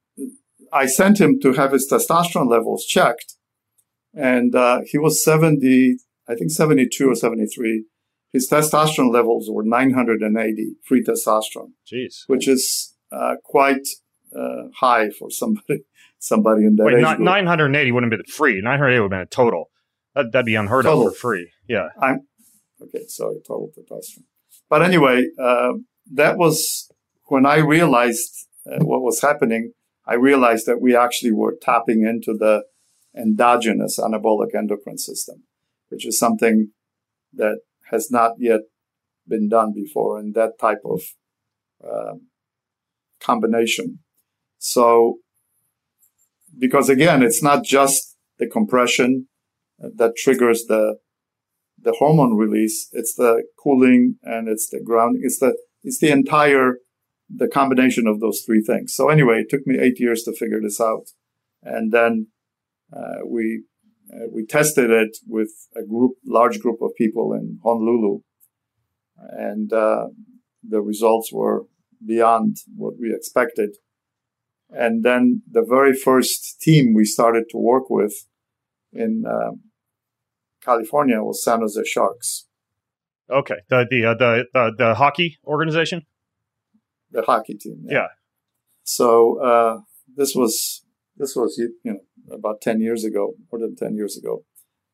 [0.73, 3.35] I sent him to have his testosterone levels checked.
[4.15, 7.85] And, uh, he was 70, I think 72 or 73
[8.35, 11.71] his testosterone levels were 980 free testosterone.
[11.91, 12.25] Jeez.
[12.27, 13.87] Which is uh, quite
[14.37, 15.85] uh, high for somebody
[16.19, 18.61] somebody in that Wait, age not, 980 wouldn't have been free.
[18.61, 19.71] 980 would have been a total.
[20.17, 21.07] That, would be unheard total.
[21.07, 21.53] of for free.
[21.69, 21.89] Yeah.
[22.01, 22.27] I'm,
[22.83, 24.25] okay, sorry, total testosterone.
[24.69, 25.75] But anyway, uh,
[26.15, 26.91] that was
[27.27, 29.73] when I realized uh, what was happening.
[30.07, 32.65] I realized that we actually were tapping into the
[33.17, 35.45] endogenous anabolic endocrine system,
[35.95, 36.73] which is something
[37.33, 38.63] that has not yet
[39.29, 41.01] been done before in that type of
[41.89, 42.15] uh,
[43.21, 44.01] combination.
[44.59, 45.19] So,
[46.59, 49.29] because again, it's not just the compression
[49.79, 50.97] that triggers the
[51.81, 52.89] the hormone release.
[52.93, 55.23] It's the cooling and it's the grounding.
[55.25, 56.79] It's the it's the entire
[57.29, 58.95] the combination of those three things.
[58.95, 61.11] So anyway, it took me eight years to figure this out,
[61.63, 62.29] and then
[62.93, 63.65] uh, we
[64.15, 68.21] uh, we tested it with a group, large group of people in Honolulu,
[69.17, 70.07] and uh,
[70.63, 71.65] the results were
[72.05, 73.77] beyond what we expected.
[74.71, 78.27] And then the very first team we started to work with
[78.93, 79.53] in uh,
[80.63, 82.47] California was San Jose Sharks.
[83.31, 86.03] Okay, the the uh, the, the, the hockey organization.
[87.11, 87.85] The hockey team.
[87.87, 87.95] Yeah.
[87.95, 88.07] yeah.
[88.83, 89.81] So uh,
[90.15, 90.84] this was
[91.17, 92.01] this was you know
[92.31, 94.45] about 10 years ago, more than 10 years ago.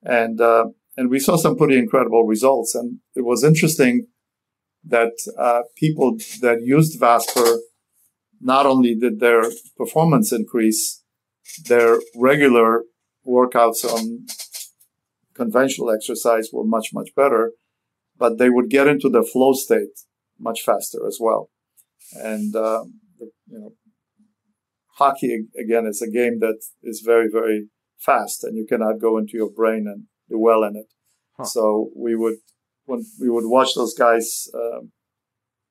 [0.03, 0.67] And, uh,
[0.97, 2.75] and we saw some pretty incredible results.
[2.75, 4.07] And it was interesting
[4.85, 7.59] that, uh, people that used Vasper,
[8.41, 9.45] not only did their
[9.77, 11.03] performance increase,
[11.69, 12.85] their regular
[13.27, 14.27] workouts on
[15.35, 17.53] conventional exercise were much, much better,
[18.17, 20.01] but they would get into the flow state
[20.39, 21.51] much faster as well.
[22.15, 22.85] And, uh,
[23.19, 23.73] you know,
[25.01, 29.33] hockey again is a game that is very very fast and you cannot go into
[29.35, 30.87] your brain and do well in it.
[31.37, 31.45] Huh.
[31.45, 32.37] so we would
[32.85, 34.93] when we would watch those guys um,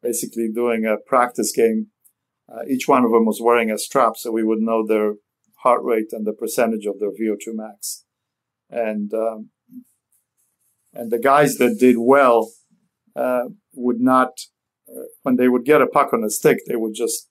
[0.02, 1.88] basically doing a practice game.
[2.52, 5.14] Uh, each one of them was wearing a strap so we would know their
[5.64, 8.06] heart rate and the percentage of their vo2 max.
[8.70, 9.50] And um,
[10.94, 12.52] and the guys that did well
[13.16, 14.32] uh, would not
[14.90, 17.29] uh, when they would get a puck on a stick they would just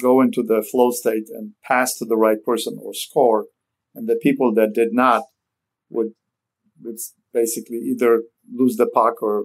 [0.00, 3.46] go into the flow state and pass to the right person or score.
[3.94, 5.24] And the people that did not
[5.90, 6.12] would,
[6.82, 6.98] would
[7.32, 8.22] basically either
[8.52, 9.44] lose the puck or,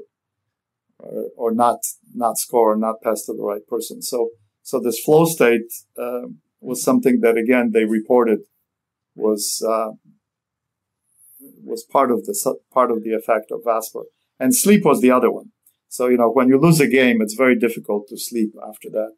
[0.99, 1.79] or, or not,
[2.13, 4.01] not score or not pass to the right person.
[4.01, 4.29] So,
[4.61, 6.27] so this flow state, uh,
[6.59, 8.39] was something that again they reported
[9.15, 9.93] was, uh,
[11.63, 14.03] was part of the, part of the effect of Vasper.
[14.39, 15.51] And sleep was the other one.
[15.87, 19.13] So, you know, when you lose a game, it's very difficult to sleep after that.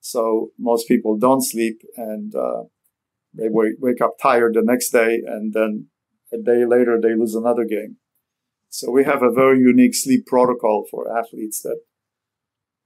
[0.00, 2.64] So most people don't sleep and uh,
[3.34, 5.88] they wake, wake up tired the next day and then
[6.32, 7.96] a day later they lose another game.
[8.68, 11.80] So we have a very unique sleep protocol for athletes that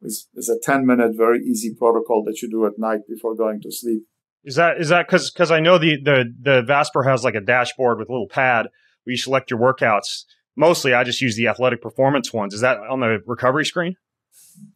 [0.00, 3.60] is, is a 10 minute, very easy protocol that you do at night before going
[3.62, 4.04] to sleep.
[4.44, 7.40] Is that, is that cause, cause I know the, the, the Vasper has like a
[7.40, 8.66] dashboard with a little pad
[9.04, 10.24] where you select your workouts.
[10.56, 12.54] Mostly I just use the athletic performance ones.
[12.54, 13.96] Is that on the recovery screen?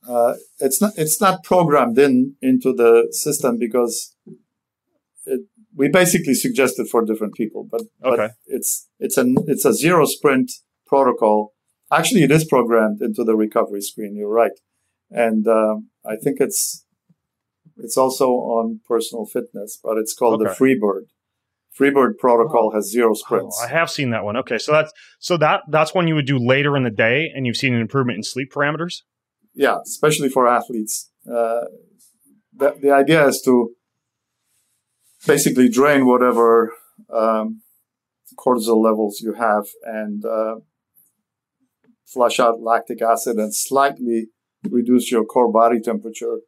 [0.09, 4.15] Uh, it's not it's not programmed in into the system because
[5.25, 5.43] it,
[5.75, 8.17] we basically suggest it for different people, but, okay.
[8.17, 10.51] but it's it's a it's a zero sprint
[10.87, 11.53] protocol.
[11.93, 14.17] Actually, it is programmed into the recovery screen.
[14.17, 14.59] You're right,
[15.11, 16.85] and um, I think it's
[17.77, 20.51] it's also on personal fitness, but it's called okay.
[20.51, 21.07] the Freebird.
[21.79, 22.75] Freebird protocol oh.
[22.75, 23.59] has zero sprints.
[23.61, 24.37] Oh, I have seen that one.
[24.39, 27.47] Okay, so that's so that that's one you would do later in the day, and
[27.47, 29.03] you've seen an improvement in sleep parameters
[29.57, 31.11] yeah, especially for athletes.
[31.27, 31.63] Uh,
[32.55, 33.71] the, the idea is to
[35.27, 36.73] basically drain whatever
[37.13, 37.63] um,
[38.39, 40.57] cortisol levels you have and uh,
[42.07, 44.27] flush out lactic acid and slightly
[44.71, 46.41] reduce your core body temperature.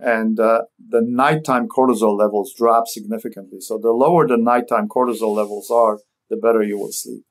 [0.00, 3.60] And uh, the nighttime cortisol levels drop significantly.
[3.60, 5.98] So the lower the nighttime cortisol levels are,
[6.30, 7.24] the better you will sleep.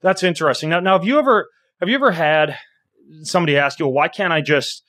[0.00, 0.70] That's interesting.
[0.70, 1.48] Now, now, have you ever
[1.80, 2.56] have you ever had
[3.22, 4.82] somebody ask you, well, why can't I just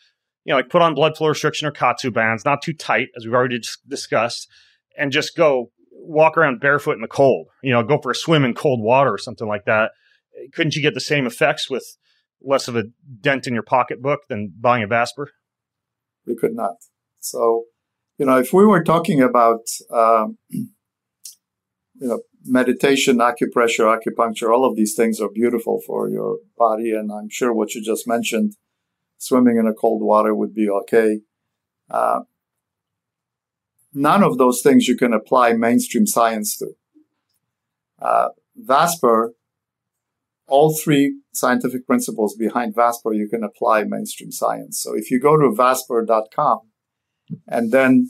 [0.43, 3.26] you know like put on blood flow restriction or KAATSU bands, not too tight, as
[3.26, 4.47] we've already discussed,
[4.97, 7.47] and just go walk around barefoot in the cold?
[7.63, 9.91] You know, go for a swim in cold water or something like that.
[10.53, 11.86] Couldn't you get the same effects with
[12.41, 12.84] less of a
[13.22, 15.32] dent in your pocketbook than buying a Vasper?
[16.26, 16.76] We could not.
[17.20, 17.66] So,
[18.18, 19.61] you know, if we were talking about,
[19.91, 20.68] um, you
[21.95, 26.91] know, meditation, acupressure, acupuncture, all of these things are beautiful for your body.
[26.91, 28.55] And I'm sure what you just mentioned,
[29.17, 31.21] swimming in a cold water would be okay.
[31.89, 32.21] Uh,
[33.93, 36.71] none of those things you can apply mainstream science to.
[37.99, 39.33] Uh, Vasper,
[40.47, 44.79] all three scientific principles behind Vasper, you can apply mainstream science.
[44.79, 46.59] So if you go to vasper.com
[47.47, 48.09] and then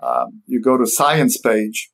[0.00, 1.90] um, you go to science page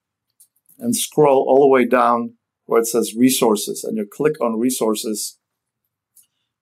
[0.78, 2.34] and scroll all the way down
[2.66, 5.38] where it says resources and you click on resources,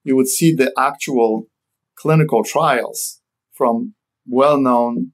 [0.03, 1.47] you would see the actual
[1.95, 3.21] clinical trials
[3.53, 3.93] from
[4.27, 5.11] well-known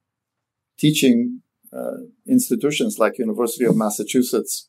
[0.78, 1.42] teaching
[1.72, 4.68] uh, institutions like University of Massachusetts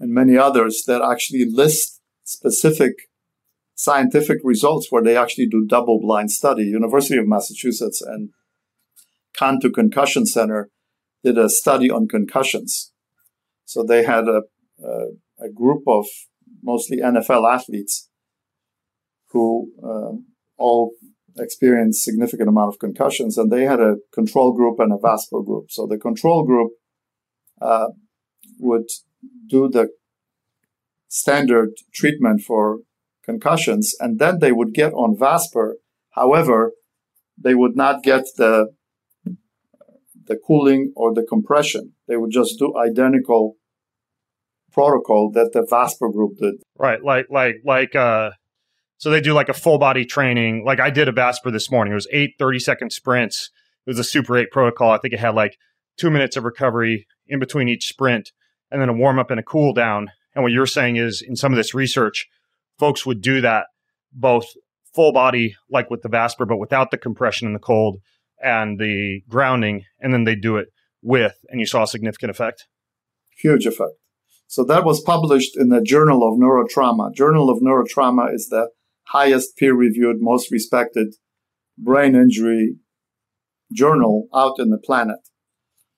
[0.00, 2.92] and many others that actually list specific
[3.74, 6.64] scientific results where they actually do double blind study.
[6.64, 8.30] University of Massachusetts and
[9.34, 10.70] Cantu Concussion Center
[11.24, 12.92] did a study on concussions.
[13.64, 14.42] So they had a,
[14.84, 16.06] a, a group of
[16.62, 18.08] mostly NFL athletes
[19.30, 20.16] who uh,
[20.58, 20.92] all
[21.38, 25.70] experienced significant amount of concussions, and they had a control group and a Vasper group.
[25.70, 26.72] So the control group
[27.60, 27.88] uh,
[28.58, 28.88] would
[29.48, 29.88] do the
[31.08, 32.80] standard treatment for
[33.24, 35.76] concussions, and then they would get on Vasper.
[36.10, 36.72] However,
[37.42, 38.74] they would not get the
[40.32, 41.92] the cooling or the compression.
[42.08, 43.56] They would just do identical
[44.72, 46.54] protocol that the Vasper group did.
[46.78, 48.30] Right, like like like uh
[48.96, 50.64] so they do like a full body training.
[50.64, 51.92] Like I did a Vasper this morning.
[51.92, 53.50] It was eight 30 second sprints.
[53.86, 54.90] It was a super eight protocol.
[54.90, 55.58] I think it had like
[55.98, 58.32] two minutes of recovery in between each sprint
[58.70, 60.10] and then a warm up and a cool down.
[60.34, 62.28] And what you're saying is in some of this research,
[62.78, 63.66] folks would do that
[64.12, 64.46] both
[64.94, 67.98] full body, like with the Vasper, but without the compression and the cold
[68.42, 70.68] and the grounding, and then they do it
[71.02, 72.66] with, and you saw a significant effect?
[73.38, 73.92] Huge effect.
[74.46, 77.14] So that was published in the Journal of Neurotrauma.
[77.14, 78.68] Journal of Neurotrauma is the
[79.08, 81.14] highest peer reviewed, most respected
[81.78, 82.76] brain injury
[83.72, 85.20] journal out in the planet.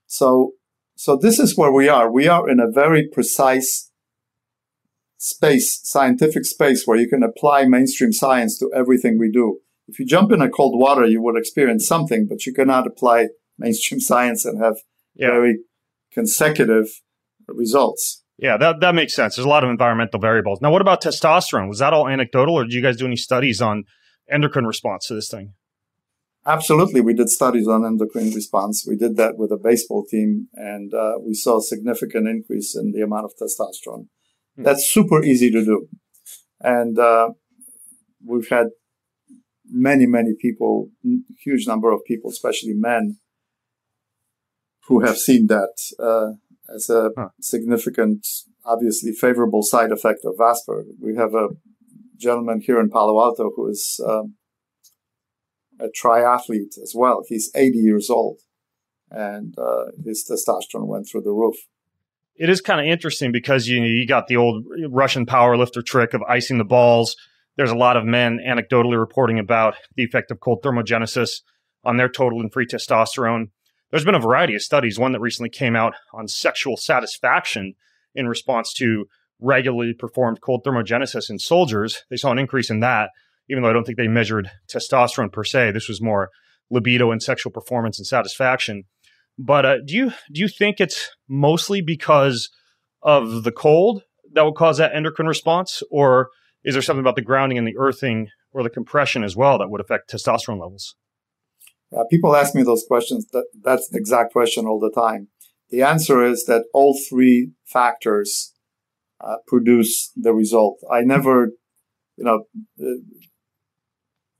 [0.07, 0.53] So,
[0.95, 2.11] so this is where we are.
[2.11, 3.91] We are in a very precise
[5.19, 9.59] space, scientific space where you can apply mainstream science to everything we do.
[9.87, 13.29] If you jump in a cold water, you would experience something, but you cannot apply
[13.59, 14.77] mainstream science and have
[15.15, 15.29] yeah.
[15.29, 15.59] very
[16.13, 16.87] consecutive
[17.49, 18.23] results.
[18.39, 19.37] Yeah, that, that makes sense.
[19.37, 20.61] There's a lot of environmental variables.
[20.61, 21.69] Now, what about testosterone?
[21.69, 23.85] Was that all anecdotal, or did you guys do any studies on
[24.31, 25.53] endocrine response to this thing?
[26.47, 27.01] Absolutely.
[27.01, 28.85] We did studies on endocrine response.
[28.87, 32.93] We did that with a baseball team, and uh, we saw a significant increase in
[32.93, 34.09] the amount of testosterone.
[34.57, 34.63] Hmm.
[34.63, 35.89] That's super easy to do.
[36.61, 37.31] And uh,
[38.25, 38.69] we've had
[39.75, 40.91] many, many people,
[41.43, 43.19] huge number of people, especially men,
[44.87, 46.35] who have seen that uh,
[46.75, 47.29] as a huh.
[47.41, 48.27] significant,
[48.65, 50.85] obviously favorable side effect of Vasper.
[51.01, 51.49] We have a
[52.17, 54.35] gentleman here in Palo Alto who is um,
[55.81, 57.25] a triathlete as well.
[57.27, 58.41] He's 80 years old,
[59.11, 61.57] and uh, his testosterone went through the roof.
[62.37, 66.23] It is kind of interesting because you you got the old Russian powerlifter trick of
[66.23, 67.17] icing the balls.
[67.57, 71.43] There's a lot of men anecdotally reporting about the effect of cold thermogenesis
[71.85, 73.51] on their total and free testosterone.
[73.91, 77.75] There's been a variety of studies, one that recently came out on sexual satisfaction
[78.15, 79.07] in response to
[79.41, 82.03] regularly performed cold thermogenesis in soldiers.
[82.11, 83.11] They saw an increase in that,
[83.49, 85.73] even though I don't think they measured testosterone per se.
[85.73, 86.31] This was more
[86.71, 88.85] libido and sexual performance and satisfaction.
[89.39, 92.51] But uh, do you do you think it's mostly because
[93.03, 94.03] of the cold
[94.33, 96.31] that will cause that endocrine response, or
[96.65, 99.71] is there something about the grounding and the earthing or the compression as well that
[99.71, 100.97] would affect testosterone levels?
[101.95, 103.27] Uh, people ask me those questions.
[103.33, 105.29] That, that's the exact question all the time.
[105.71, 108.53] The answer is that all three factors
[109.21, 110.79] uh, produce the result.
[110.91, 111.53] I never,
[112.17, 112.45] you know,
[112.81, 113.01] uh,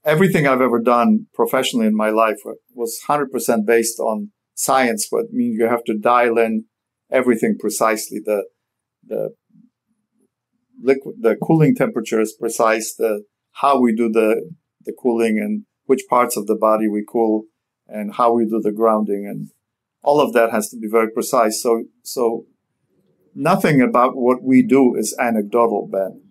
[0.03, 2.37] everything I've ever done professionally in my life
[2.73, 6.65] was 100% based on science, but means you have to dial in
[7.11, 8.19] everything precisely.
[8.23, 8.45] The,
[9.03, 9.31] the
[10.85, 12.93] liquid, the cooling temperature is precise.
[12.93, 13.23] The,
[13.53, 14.51] how we do the,
[14.85, 17.45] the cooling and which parts of the body we cool
[17.87, 19.49] and how we do the grounding and
[20.03, 21.61] all of that has to be very precise.
[21.61, 22.45] So, so
[23.33, 26.21] nothing about what we do is anecdotal, Ben.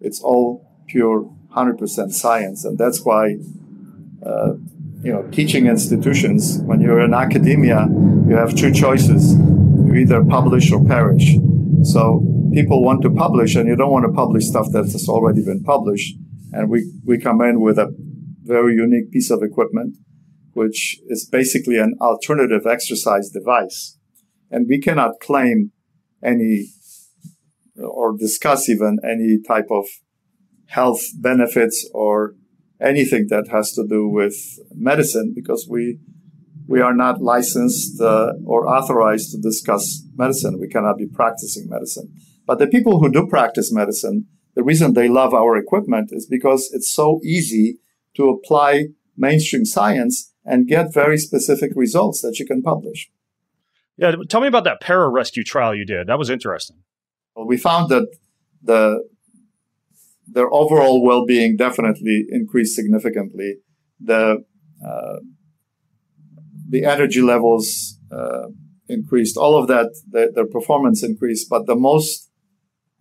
[0.00, 2.64] It's all pure 100% science.
[2.64, 3.36] And that's why,
[4.24, 4.54] uh,
[5.02, 7.86] you know, teaching institutions, when you're in academia,
[8.28, 9.34] you have two choices.
[9.34, 11.36] You either publish or perish.
[11.84, 12.22] So
[12.52, 15.62] people want to publish and you don't want to publish stuff that has already been
[15.62, 16.16] published.
[16.52, 17.94] And we, we come in with a
[18.42, 19.96] very unique piece of equipment,
[20.52, 23.98] which is basically an alternative exercise device.
[24.50, 25.72] And we cannot claim
[26.22, 26.66] any
[27.76, 29.86] or discuss even any type of
[30.66, 32.34] health benefits or
[32.80, 34.34] anything that has to do with
[34.74, 35.98] medicine because we
[36.66, 40.60] we are not licensed uh, or authorized to discuss medicine.
[40.60, 42.14] We cannot be practicing medicine.
[42.50, 44.26] But the people who do practice medicine,
[44.56, 47.78] the reason they love our equipment is because it's so easy
[48.16, 48.86] to apply
[49.16, 53.08] mainstream science and get very specific results that you can publish.
[53.96, 56.08] Yeah, tell me about that para-rescue trial you did.
[56.08, 56.78] That was interesting.
[57.36, 58.08] Well, we found that
[58.60, 59.04] the
[60.26, 63.58] their overall well-being definitely increased significantly.
[64.00, 64.42] The
[64.84, 65.18] uh,
[66.68, 68.48] the energy levels uh,
[68.88, 69.36] increased.
[69.36, 71.48] All of that, the, their performance increased.
[71.48, 72.29] But the most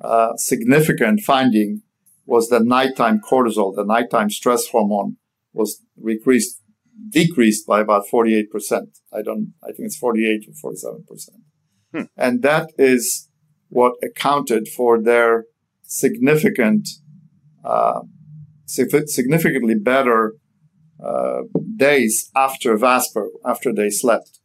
[0.01, 1.81] uh, significant finding
[2.25, 5.17] was that nighttime cortisol, the nighttime stress hormone,
[5.53, 6.61] was decreased
[7.09, 8.47] decreased by about 48%.
[9.13, 11.29] I don't, I think it's 48 or 47%.
[11.93, 12.01] Hmm.
[12.17, 13.29] And that is
[13.69, 15.45] what accounted for their
[15.83, 16.87] significant,
[17.63, 18.01] uh,
[18.65, 20.35] significantly better
[21.03, 21.41] uh,
[21.75, 24.38] days after Vasper, after they slept.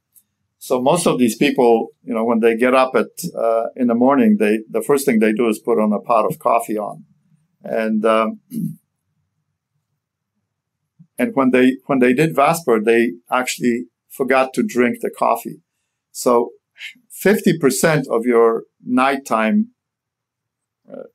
[0.66, 3.08] So most of these people, you know, when they get up at
[3.38, 6.24] uh, in the morning, they the first thing they do is put on a pot
[6.24, 7.04] of coffee on,
[7.62, 8.40] and um,
[11.18, 15.60] and when they when they did Vasper, they actually forgot to drink the coffee.
[16.12, 16.52] So
[17.22, 19.72] 50% of your nighttime
[20.90, 21.08] uh,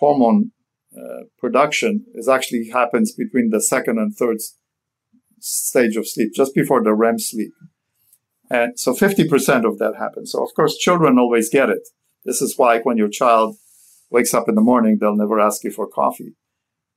[0.00, 0.50] hormone
[1.00, 4.38] uh, production is actually happens between the second and third
[5.38, 7.52] stage of sleep, just before the REM sleep.
[8.50, 10.32] And so 50% of that happens.
[10.32, 11.88] So of course, children always get it.
[12.24, 13.56] This is why when your child
[14.10, 16.34] wakes up in the morning, they'll never ask you for coffee.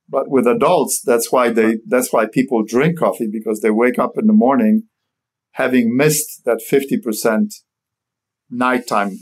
[0.08, 4.18] But with adults, that's why they, that's why people drink coffee because they wake up
[4.18, 4.82] in the morning
[5.52, 7.54] having missed that 50%
[8.50, 9.18] nighttime.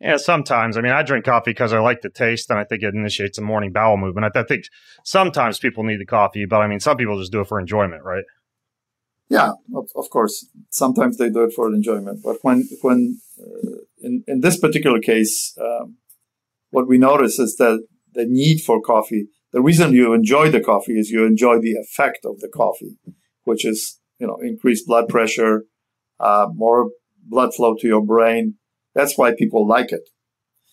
[0.00, 0.76] Yeah, sometimes.
[0.76, 3.38] I mean, I drink coffee because I like the taste and I think it initiates
[3.38, 4.34] a morning bowel movement.
[4.34, 4.64] I, I think
[5.04, 8.02] sometimes people need the coffee, but I mean, some people just do it for enjoyment,
[8.02, 8.24] right?
[9.28, 10.46] Yeah, of, of course.
[10.70, 15.56] Sometimes they do it for enjoyment, but when when uh, in in this particular case,
[15.60, 15.96] um,
[16.70, 19.28] what we notice is that the need for coffee.
[19.52, 22.98] The reason you enjoy the coffee is you enjoy the effect of the coffee,
[23.44, 25.64] which is you know increased blood pressure,
[26.20, 26.90] uh, more
[27.22, 28.56] blood flow to your brain.
[28.94, 30.08] That's why people like it.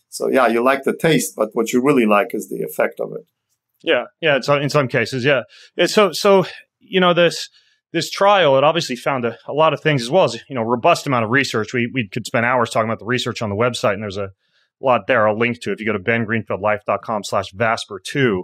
[0.10, 3.14] So yeah, you like the taste, but what you really like is the effect of
[3.14, 3.26] it.
[3.82, 4.36] Yeah, yeah.
[4.36, 5.44] It's in some cases, yeah.
[5.86, 6.46] So so
[6.80, 7.50] you know this
[7.92, 10.62] this trial, it obviously found a, a, lot of things as well as, you know,
[10.62, 11.74] robust amount of research.
[11.74, 14.32] We, we could spend hours talking about the research on the website, and there's a
[14.80, 15.72] lot there I'll link to.
[15.72, 18.44] If you go to bengreenfieldlife.com slash Vasper2,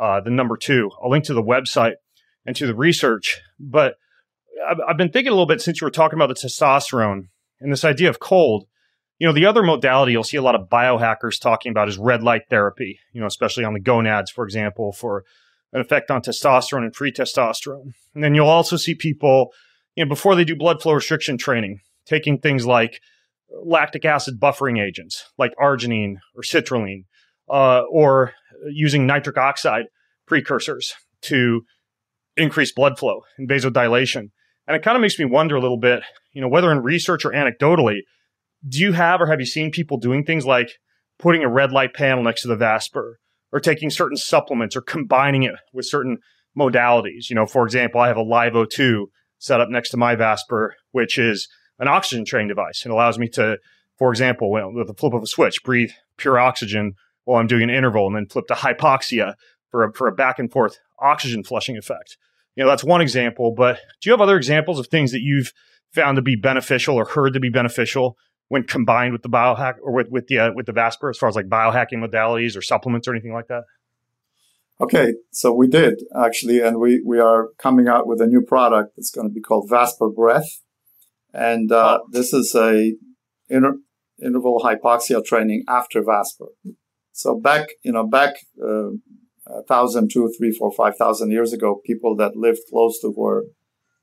[0.00, 1.94] uh, the number two, I'll link to the website
[2.46, 3.40] and to the research.
[3.58, 3.96] But
[4.68, 7.28] I've, I've been thinking a little bit since you were talking about the testosterone
[7.60, 8.66] and this idea of cold.
[9.18, 12.22] You know, the other modality you'll see a lot of biohackers talking about is red
[12.22, 15.24] light therapy, you know, especially on the gonads, for example, for
[15.74, 17.92] an effect on testosterone and free testosterone.
[18.14, 19.52] And then you'll also see people,
[19.96, 23.00] you know, before they do blood flow restriction training, taking things like
[23.50, 27.04] lactic acid buffering agents like arginine or citrulline,
[27.50, 28.32] uh, or
[28.68, 29.86] using nitric oxide
[30.26, 31.62] precursors to
[32.36, 34.30] increase blood flow and vasodilation.
[34.66, 36.02] And it kind of makes me wonder a little bit,
[36.32, 37.98] you know, whether in research or anecdotally,
[38.66, 40.70] do you have or have you seen people doing things like
[41.18, 43.18] putting a red light panel next to the Vasper
[43.54, 46.18] or taking certain supplements or combining it with certain
[46.58, 47.30] modalities.
[47.30, 49.04] You know, for example, I have a Live O2
[49.38, 51.48] set up next to my Vasper, which is
[51.78, 52.84] an oxygen training device.
[52.84, 53.58] It allows me to,
[53.96, 56.94] for example, with the flip of a switch, breathe pure oxygen
[57.24, 59.34] while I'm doing an interval and then flip to hypoxia
[59.70, 62.16] for a, for a back and forth oxygen flushing effect.
[62.56, 65.52] You know, that's one example, but do you have other examples of things that you've
[65.92, 68.16] found to be beneficial or heard to be beneficial
[68.48, 71.28] when combined with the biohack or with with the uh, with the Vasper as far
[71.28, 73.64] as like biohacking modalities or supplements or anything like that?
[74.80, 78.96] Okay, so we did actually, and we we are coming out with a new product
[78.96, 80.60] that's going to be called Vasper Breath,
[81.32, 82.08] and uh, oh.
[82.10, 82.94] this is a
[83.48, 83.78] inter-
[84.22, 86.46] interval hypoxia training after Vasper.
[87.12, 88.90] So back, you know, back uh,
[89.46, 93.42] a thousand, two, three, four, five thousand years ago, people that lived close to where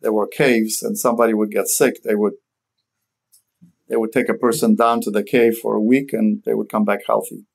[0.02, 2.34] there were caves and somebody would get sick, they would
[3.92, 6.70] they would take a person down to the cave for a week and they would
[6.70, 7.46] come back healthy.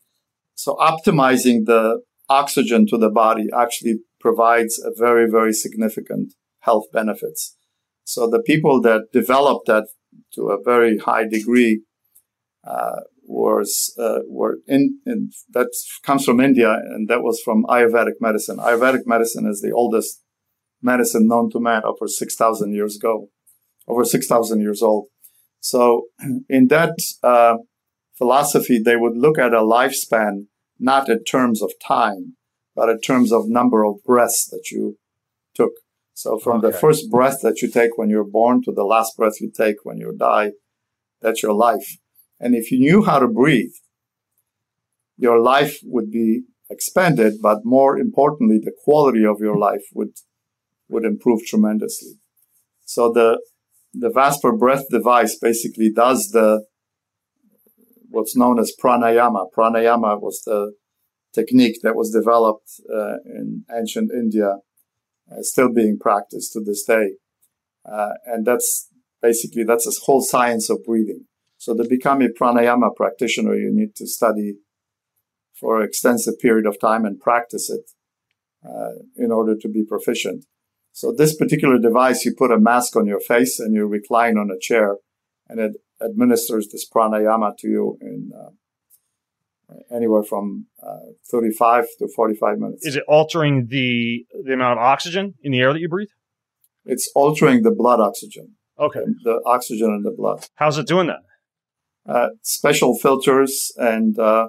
[0.55, 7.57] So optimizing the oxygen to the body actually provides a very, very significant health benefits.
[8.05, 9.87] So the people that developed that
[10.34, 11.82] to a very high degree
[12.68, 15.68] uh, was uh, were in, in, that
[16.03, 18.59] comes from India, and that was from Ayurvedic medicine.
[18.59, 20.22] Ayurvedic medicine is the oldest
[20.82, 23.28] medicine known to man over six thousand years ago,
[23.89, 25.07] over six thousand years old.
[25.61, 26.07] So,
[26.48, 27.57] in that uh,
[28.16, 30.46] philosophy, they would look at a lifespan
[30.78, 32.36] not in terms of time,
[32.74, 34.98] but in terms of number of breaths that you
[35.54, 35.72] took.
[36.14, 36.70] So, from okay.
[36.70, 39.84] the first breath that you take when you're born to the last breath you take
[39.84, 40.52] when you die,
[41.20, 41.98] that's your life.
[42.38, 43.72] And if you knew how to breathe,
[45.16, 50.12] your life would be expanded, but more importantly, the quality of your life would,
[50.88, 52.18] would improve tremendously.
[52.84, 53.40] So the,
[53.99, 56.64] the Vasper breath device basically does the,
[58.11, 59.47] what's known as pranayama.
[59.57, 60.74] Pranayama was the
[61.34, 64.57] technique that was developed uh, in ancient India,
[65.30, 67.14] uh, still being practiced to this day.
[67.90, 68.88] Uh, and that's
[69.22, 71.24] basically, that's a whole science of breathing.
[71.59, 74.57] So to become a pranayama practitioner, you need to study
[75.59, 77.90] for an extensive period of time and practice it
[78.66, 80.44] uh, in order to be proficient.
[80.97, 84.51] So this particular device, you put a mask on your face and you recline on
[84.51, 84.97] a chair,
[85.47, 85.72] and it
[86.03, 92.86] administers this pranayama to you in uh, anywhere from uh, 35 to 45 minutes.
[92.86, 96.09] Is it altering the the amount of oxygen in the air that you breathe?
[96.86, 98.55] It's altering the blood oxygen.
[98.78, 99.05] Okay.
[99.22, 100.47] The oxygen in the blood.
[100.55, 101.20] How's it doing that?
[102.11, 103.70] Uh, special filters.
[103.76, 104.49] And uh,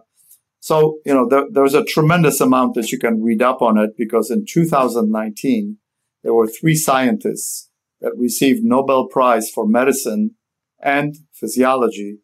[0.61, 3.97] so, you know, there, there's a tremendous amount that you can read up on it
[3.97, 5.79] because in 2019,
[6.28, 7.69] there were three scientists
[8.01, 10.32] that received Nobel Prize for medicine
[10.84, 12.17] and physiology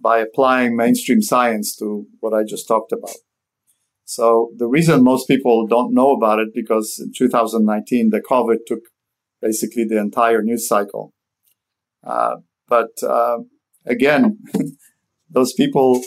[0.00, 3.16] by applying mainstream science to what I just talked about.
[4.04, 8.82] So the reason most people don't know about it because in 2019 the COVID took
[9.42, 11.12] basically the entire news cycle.
[12.06, 12.36] Uh,
[12.68, 13.38] but uh,
[13.84, 14.38] again,
[15.28, 16.00] those people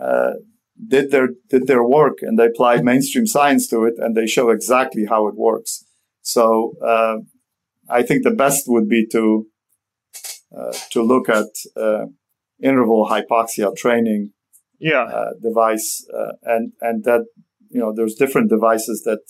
[0.00, 0.34] uh,
[0.86, 4.50] did their did their work and they applied mainstream science to it, and they show
[4.50, 5.84] exactly how it works.
[6.22, 7.16] So uh,
[7.88, 9.46] I think the best would be to
[10.56, 11.46] uh, to look at
[11.76, 12.06] uh,
[12.62, 14.32] interval hypoxia training
[14.80, 15.04] yeah.
[15.04, 17.26] Uh, device, uh, and and that
[17.68, 19.20] you know there's different devices that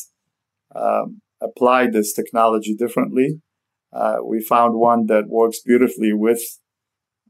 [0.75, 3.41] um, apply this technology differently.
[4.25, 6.41] we found one that works beautifully with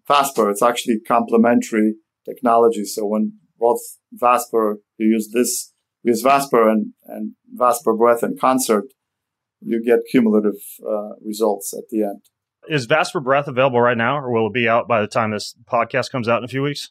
[0.06, 0.50] Vasper.
[0.50, 1.94] It's actually complementary
[2.24, 2.84] technology.
[2.84, 3.80] So when both
[4.12, 8.84] Vasper, you use this, use Vasper and, and Vasper breath in concert,
[9.60, 12.22] you get cumulative uh, results at the end.
[12.68, 15.54] Is Vasper breath available right now, or will it be out by the time this
[15.70, 16.90] podcast comes out in a few weeks?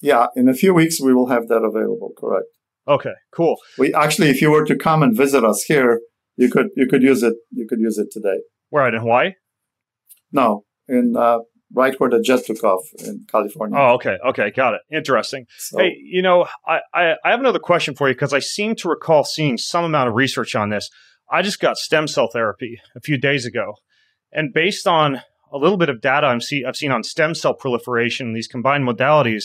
[0.00, 2.12] Yeah, in a few weeks we will have that available.
[2.16, 2.46] Correct.
[2.88, 3.56] Okay, cool.
[3.78, 6.00] We actually, if you were to come and visit us here,
[6.36, 7.34] you could you could use it.
[7.50, 8.40] You could use it today.
[8.70, 9.34] Where in Hawaii?
[10.32, 11.40] No, in uh,
[11.74, 13.78] right where the jet took off in California.
[13.78, 14.80] Oh, okay, okay, got it.
[14.90, 15.46] Interesting.
[15.58, 18.74] So, hey, you know, I, I, I have another question for you because I seem
[18.76, 20.90] to recall seeing some amount of research on this.
[21.32, 23.74] I just got stem cell therapy a few days ago,
[24.30, 25.22] and based on
[25.52, 28.86] a little bit of data I'm see, I've seen on stem cell proliferation, these combined
[28.86, 29.44] modalities,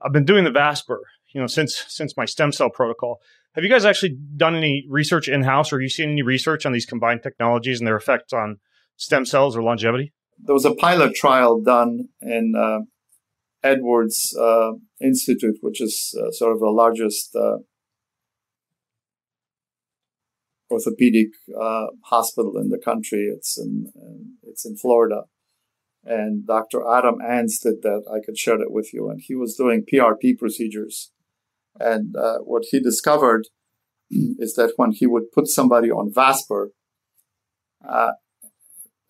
[0.00, 1.00] I've been doing the Vasper,
[1.34, 3.20] you know, since since my stem cell protocol.
[3.54, 6.64] Have you guys actually done any research in house, or have you seen any research
[6.64, 8.58] on these combined technologies and their effects on
[8.96, 10.12] stem cells or longevity?
[10.38, 12.80] there was a pilot trial done in uh,
[13.62, 17.58] Andrews uh, Institute, which is uh, sort of the largest uh,
[20.70, 21.28] orthopedic
[21.60, 23.30] uh, hospital in the country.
[23.32, 23.92] It's in,
[24.42, 25.22] it's in Florida.
[26.04, 26.82] And Dr.
[26.88, 28.04] Adam Anz did that.
[28.12, 29.08] I could share that with you.
[29.10, 31.10] And he was doing PRP procedures.
[31.78, 33.48] And uh, what he discovered
[34.10, 36.70] is that when he would put somebody on Vasper,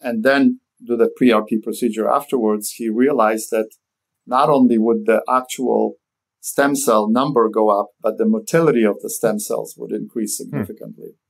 [0.01, 3.71] and then do the PRP procedure afterwards, he realized that
[4.27, 5.95] not only would the actual
[6.41, 10.45] stem cell number go up, but the motility of the stem cells would increase hmm.
[10.45, 11.11] significantly.
[11.11, 11.26] Hmm.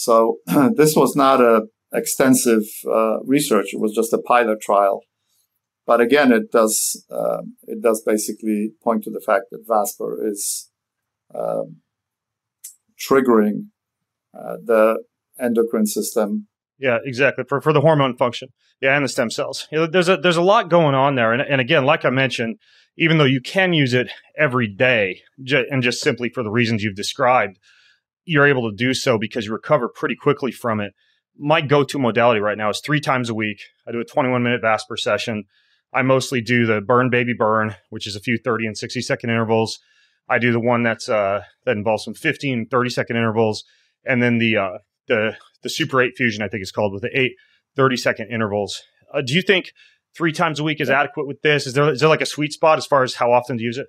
[0.00, 0.38] So
[0.76, 5.02] this was not a extensive uh, research; it was just a pilot trial.
[5.86, 10.70] But again, it does uh, it does basically point to the fact that Vasper is
[11.34, 11.82] um,
[12.98, 13.68] triggering
[14.34, 15.02] uh, the
[15.38, 16.48] endocrine system
[16.80, 17.44] yeah, exactly.
[17.46, 18.48] For for the hormone function.
[18.80, 19.68] Yeah, and the stem cells.
[19.70, 21.34] You know, there's a there's a lot going on there.
[21.34, 22.56] And, and again, like I mentioned,
[22.96, 26.96] even though you can use it every day and just simply for the reasons you've
[26.96, 27.58] described,
[28.30, 30.94] you're able to do so because you recover pretty quickly from it.
[31.36, 33.60] My go-to modality right now is three times a week.
[33.88, 35.46] I do a 21 minute Vasper session.
[35.92, 39.30] I mostly do the burn baby burn, which is a few 30 and 60 second
[39.30, 39.80] intervals.
[40.28, 43.64] I do the one that's uh, that involves some 15, 30 second intervals,
[44.04, 44.78] and then the uh,
[45.08, 47.32] the the Super 8 Fusion, I think it's called, with the eight
[47.74, 48.80] 30 second intervals.
[49.12, 49.72] Uh, do you think
[50.16, 51.66] three times a week is adequate with this?
[51.66, 53.76] Is there is there like a sweet spot as far as how often to use
[53.76, 53.88] it?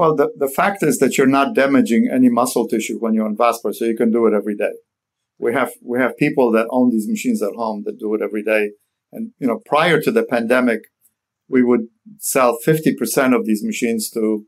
[0.00, 3.36] Well, the, the fact is that you're not damaging any muscle tissue when you're on
[3.36, 4.72] Vasper, so you can do it every day.
[5.38, 8.42] We have we have people that own these machines at home that do it every
[8.42, 8.70] day.
[9.12, 10.84] And you know, prior to the pandemic,
[11.50, 14.46] we would sell 50% of these machines to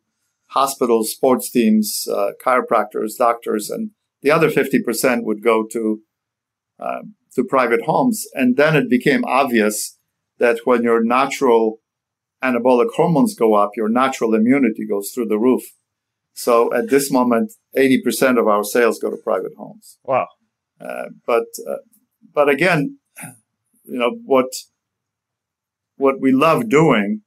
[0.53, 3.91] hospitals, sports teams, uh, chiropractors, doctors, and
[4.23, 6.01] the other 50% would go to
[6.81, 7.03] uh,
[7.35, 8.24] to private homes.
[8.33, 9.99] And then it became obvious
[10.39, 11.81] that when your natural
[12.43, 15.62] anabolic hormones go up, your natural immunity goes through the roof.
[16.35, 19.98] So at this moment, 80% of our sales go to private homes.
[20.05, 20.28] Wow.
[20.81, 21.77] Uh, but, uh,
[22.35, 22.98] but again,
[23.85, 24.47] you know, what,
[25.97, 27.23] what we love doing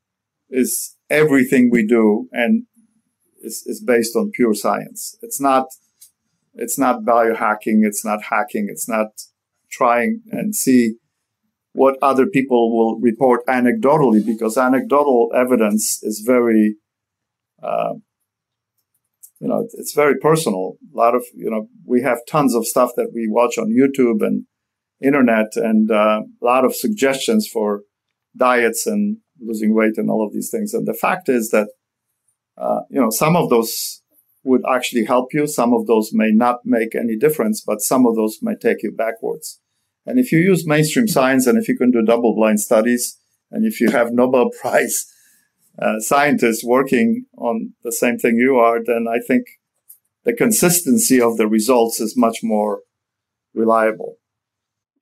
[0.50, 2.66] is everything we do and
[3.42, 5.18] is, is based on pure science.
[5.22, 5.68] It's not,
[6.56, 7.84] it's not biohacking.
[7.84, 8.68] It's not hacking.
[8.70, 9.08] It's not
[9.70, 10.96] trying and see
[11.76, 16.78] what other people will report anecdotally because anecdotal evidence is very,
[17.62, 17.94] uh,
[19.42, 20.78] you know, it's very personal.
[20.94, 24.26] A lot of, you know, we have tons of stuff that we watch on YouTube
[24.26, 24.46] and
[25.04, 27.82] internet and uh, a lot of suggestions for
[28.38, 30.74] diets and losing weight and all of these things.
[30.74, 31.68] And the fact is that,
[32.58, 34.02] uh, you know, some of those
[34.46, 35.46] would actually help you.
[35.46, 38.94] Some of those may not make any difference, but some of those may take you
[38.94, 39.60] backwards.
[40.06, 43.20] And if you use mainstream science and if you can do double blind studies
[43.52, 45.12] and if you have Nobel Prize
[45.82, 49.46] uh, scientists working on the same thing you are, then I think
[50.24, 52.82] the consistency of the results is much more
[53.54, 54.18] reliable.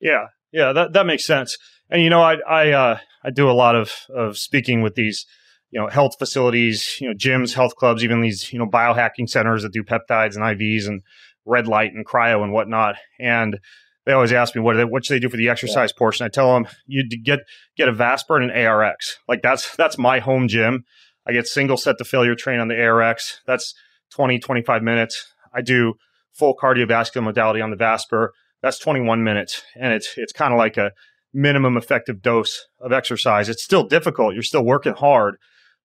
[0.00, 1.56] Yeah, yeah, that, that makes sense.
[1.90, 5.26] And you know, I I uh, I do a lot of of speaking with these
[5.70, 9.62] you know health facilities, you know gyms, health clubs, even these you know biohacking centers
[9.62, 11.02] that do peptides and IVs and
[11.44, 12.96] red light and cryo and whatnot.
[13.18, 13.58] And
[14.06, 15.98] they always ask me what they, what should they do for the exercise yeah.
[15.98, 16.26] portion.
[16.26, 17.40] I tell them you get
[17.76, 19.16] get a Vasper and an ARX.
[19.28, 20.84] Like that's that's my home gym.
[21.26, 23.40] I get single set to failure train on the ARX.
[23.46, 23.74] That's
[24.12, 25.32] 20 25 minutes.
[25.52, 25.94] I do
[26.32, 28.32] full cardiovascular modality on the Vasper.
[28.62, 30.92] That's 21 minutes, and it's it's kind of like a
[31.32, 33.48] minimum effective dose of exercise.
[33.48, 34.34] It's still difficult.
[34.34, 35.36] You're still working hard,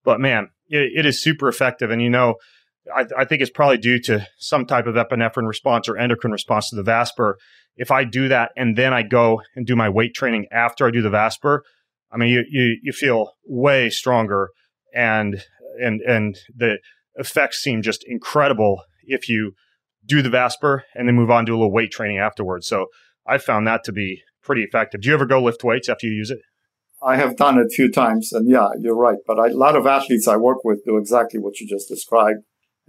[0.04, 1.92] but man, it, it is super effective.
[1.92, 2.36] And you know,
[2.96, 6.70] I, I, think it's probably due to some type of epinephrine response or endocrine response
[6.70, 7.38] to the Vasper
[7.80, 10.92] if I do that and then I go and do my weight training after I
[10.92, 11.64] do the Vasper,
[12.12, 14.50] I mean, you, you, you feel way stronger
[14.94, 15.42] and,
[15.82, 16.80] and, and the
[17.16, 19.54] effects seem just incredible if you
[20.06, 22.68] do the Vasper and then move on to a little weight training afterwards.
[22.68, 22.88] So
[23.26, 25.02] I found that to be pretty effective.
[25.02, 26.40] Do you ever go lift weights after you use it?
[27.02, 29.20] I have done it a few times, and yeah, you're right.
[29.26, 32.40] But I, a lot of athletes I work with do exactly what you just described,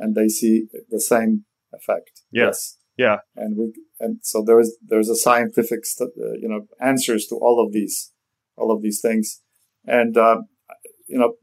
[0.00, 2.22] and they see the same effect.
[2.32, 2.78] Yes.
[2.96, 3.18] Yeah.
[3.36, 7.36] And we and so there is there's a scientific st- uh, you know answers to
[7.36, 8.12] all of these
[8.56, 9.40] all of these things.
[9.86, 10.42] And uh,
[11.06, 11.34] you know,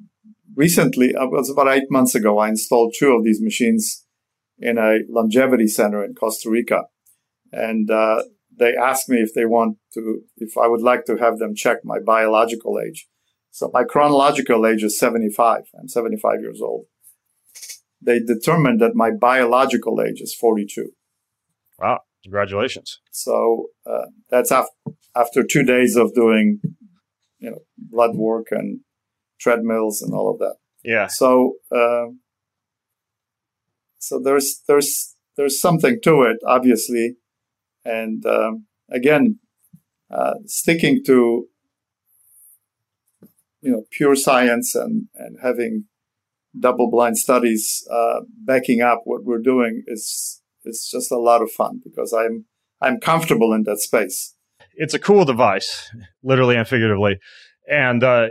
[0.55, 4.05] recently, uh, it was about eight months ago, I installed two of these machines
[4.59, 6.83] in a longevity center in Costa Rica,
[7.51, 8.23] and uh,
[8.57, 11.77] they asked me if they want to, if I would like to have them check
[11.83, 13.07] my biological age.
[13.51, 15.63] So my chronological age is 75.
[15.79, 16.85] I'm 75 years old.
[18.01, 20.91] They determined that my biological age is 42.
[21.79, 22.01] Wow.
[22.23, 22.99] Congratulations.
[23.11, 24.65] So uh, that's af-
[25.15, 26.59] after two days of doing,
[27.39, 28.81] you know, blood work and
[29.39, 30.55] treadmills and all of that.
[30.83, 31.07] Yeah.
[31.07, 32.07] So, uh,
[33.99, 37.15] so there's there's there's something to it, obviously,
[37.83, 39.39] and um, again,
[40.09, 41.47] uh, sticking to
[43.61, 45.85] you know pure science and and having
[46.59, 51.51] double blind studies uh, backing up what we're doing is it's just a lot of
[51.51, 52.45] fun because I'm
[52.81, 54.35] I'm comfortable in that space.
[54.75, 55.89] It's a cool device,
[56.21, 57.19] literally and figuratively.
[57.69, 58.27] And uh,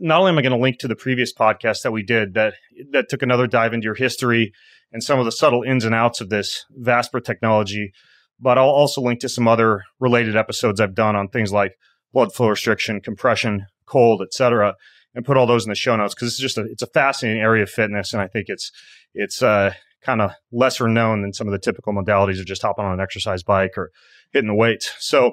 [0.00, 2.54] not only am I going to link to the previous podcast that we did that
[2.92, 4.52] that took another dive into your history
[4.92, 7.92] and some of the subtle ins and outs of this Vasper technology,
[8.38, 11.72] but I'll also link to some other related episodes I've done on things like
[12.12, 14.76] blood flow restriction, compression, cold, etc.,
[15.14, 17.42] and put all those in the show notes because it's just a it's a fascinating
[17.42, 18.70] area of fitness, and I think it's
[19.14, 19.72] it's uh,
[20.02, 23.00] kind of lesser known than some of the typical modalities of just hopping on an
[23.00, 23.90] exercise bike or
[24.32, 24.94] hitting the weights.
[24.98, 25.32] So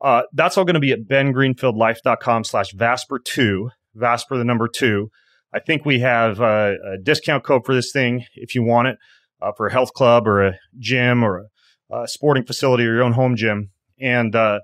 [0.00, 5.10] uh, that's all going to be at bengreenfieldlife.com slash Vasper2, Vasper the number two.
[5.52, 8.98] I think we have a, a discount code for this thing if you want it
[9.40, 11.46] uh, for a health club or a gym or
[11.90, 13.70] a, a, sporting facility or your own home gym.
[14.00, 14.60] And uh,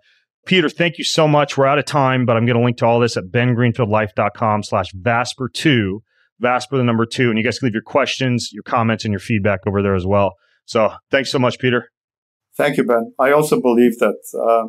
[0.46, 1.56] Peter, thank you so much.
[1.56, 4.92] We're out of time, but I'm going to link to all this at bengreenfieldlife.com slash
[4.92, 6.00] Vasper2,
[6.40, 7.30] Vasper the number two.
[7.30, 10.06] And you guys can leave your questions, your comments, and your feedback over there as
[10.06, 10.34] well.
[10.66, 11.90] So thanks so much, Peter.
[12.56, 13.12] Thank you, Ben.
[13.18, 14.68] I also believe that uh,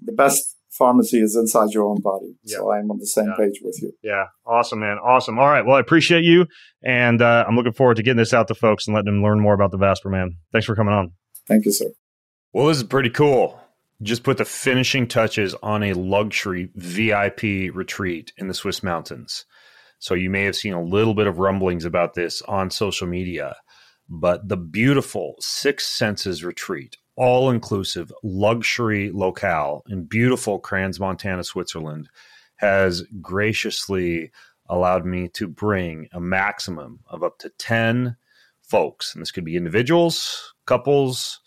[0.00, 2.36] the best pharmacy is inside your own body.
[2.42, 2.58] Yeah.
[2.58, 3.36] So I'm on the same yeah.
[3.36, 3.92] page with you.
[4.02, 4.24] Yeah.
[4.46, 4.98] Awesome, man.
[4.98, 5.38] Awesome.
[5.38, 5.64] All right.
[5.64, 6.46] Well, I appreciate you.
[6.82, 9.40] And uh, I'm looking forward to getting this out to folks and letting them learn
[9.40, 10.36] more about the Vasper, man.
[10.52, 11.12] Thanks for coming on.
[11.46, 11.86] Thank you, sir.
[12.52, 13.60] Well, this is pretty cool.
[14.02, 19.44] Just put the finishing touches on a luxury VIP retreat in the Swiss mountains.
[19.98, 23.56] So you may have seen a little bit of rumblings about this on social media,
[24.08, 32.08] but the beautiful Six Senses retreat all inclusive luxury locale in beautiful Crans Montana, Switzerland,
[32.56, 34.30] has graciously
[34.68, 38.16] allowed me to bring a maximum of up to 10
[38.62, 41.40] folks, and this could be individuals, couples,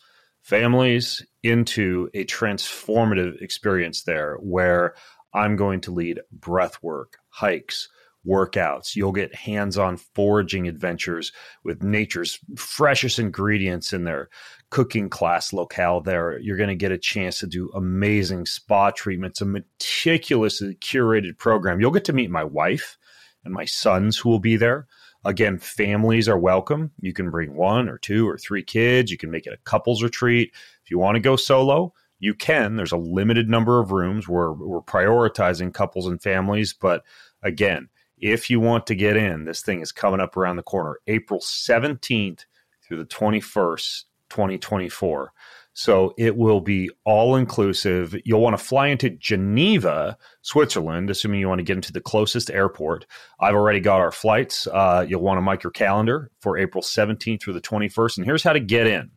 [0.48, 4.96] families, into a transformative experience there where
[5.34, 7.90] I'm going to lead breath work, hikes,
[8.26, 8.96] workouts.
[8.96, 11.34] You'll get hands on foraging adventures
[11.66, 14.30] with nature's freshest ingredients in their
[14.70, 16.40] cooking class locale there.
[16.40, 21.82] You're going to get a chance to do amazing spa treatments, a meticulously curated program.
[21.82, 22.98] You'll get to meet my wife
[23.44, 24.88] and my sons who will be there.
[25.26, 26.92] Again, families are welcome.
[27.00, 29.12] You can bring one or two or three kids.
[29.12, 30.52] You can make it a couples retreat.
[30.84, 32.76] If you want to go solo, you can.
[32.76, 36.74] There's a limited number of rooms where we're prioritizing couples and families.
[36.74, 37.04] But
[37.44, 41.00] again, if you want to get in, this thing is coming up around the corner,
[41.08, 42.46] April 17th
[42.82, 45.34] through the 21st, 2024.
[45.78, 48.16] So it will be all inclusive.
[48.26, 52.50] You'll want to fly into Geneva, Switzerland, assuming you want to get into the closest
[52.50, 53.06] airport.
[53.40, 54.66] I've already got our flights.
[54.66, 58.18] Uh, you'll want to mark your calendar for April 17th through the 21st.
[58.18, 59.12] And here's how to get in.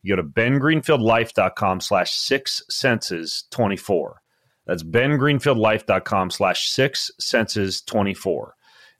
[0.00, 4.22] You go to bengreenfieldlife.com slash six senses 24.
[4.66, 8.54] That's bengreenfieldlife.com slash six senses 24.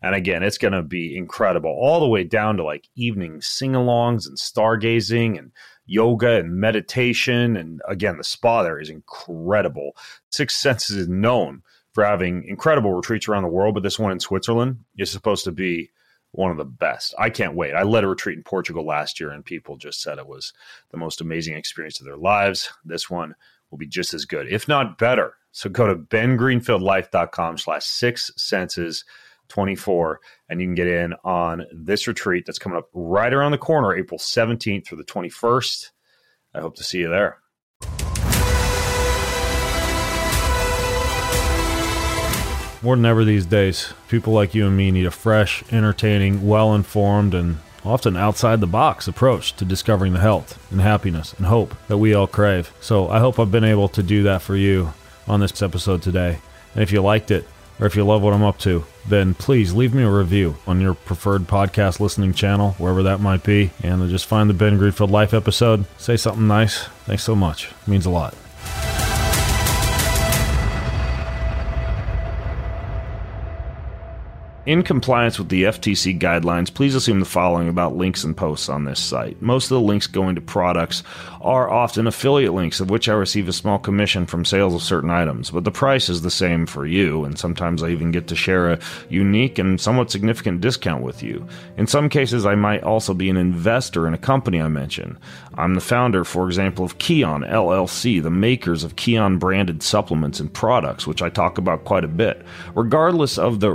[0.05, 3.73] And again, it's going to be incredible, all the way down to like evening sing
[3.73, 5.51] alongs and stargazing and
[5.87, 7.57] yoga and meditation.
[7.57, 9.97] And again, the spa there is incredible.
[10.29, 11.63] Six Senses is known
[11.93, 15.53] for having incredible retreats around the world, but this one in Switzerland is supposed to
[15.53, 15.91] be
[16.33, 17.15] one of the best.
[17.19, 17.73] I can't wait.
[17.73, 20.53] I led a retreat in Portugal last year, and people just said it was
[20.91, 22.69] the most amazing experience of their lives.
[22.85, 23.37] This one
[23.71, 25.37] will be just as good, if not better.
[25.53, 29.05] So go to bengreenfieldlife.com slash six senses
[29.49, 33.59] 24 and you can get in on this retreat that's coming up right around the
[33.59, 35.91] corner, April 17th through the 21st.
[36.55, 37.39] I hope to see you there.
[42.83, 46.75] More than ever these days, people like you and me need a fresh, entertaining, well
[46.75, 51.75] informed, and often outside the box approach to discovering the health and happiness and hope
[51.89, 52.73] that we all crave.
[52.81, 54.93] So I hope I've been able to do that for you
[55.27, 56.39] on this episode today.
[56.75, 57.47] And if you liked it,
[57.81, 60.81] or if you love what I'm up to, then please leave me a review on
[60.81, 65.11] your preferred podcast listening channel, wherever that might be, and just find the Ben Greenfield
[65.11, 65.85] Life episode.
[65.99, 66.85] Say something nice.
[67.07, 67.69] Thanks so much.
[67.69, 68.35] It means a lot.
[74.67, 78.85] In compliance with the FTC guidelines, please assume the following about links and posts on
[78.85, 79.43] this site.
[79.43, 81.03] Most of the links going to products
[81.43, 85.11] are often affiliate links, of which I receive a small commission from sales of certain
[85.11, 88.37] items, but the price is the same for you, and sometimes I even get to
[88.37, 88.79] share a
[89.11, 91.47] unique and somewhat significant discount with you.
[91.77, 95.19] In some cases, I might also be an investor in a company I mention.
[95.59, 100.51] I'm the founder, for example, of Kion LLC, the makers of Kion branded supplements and
[100.51, 102.47] products, which I talk about quite a bit.
[102.75, 103.71] Regardless of the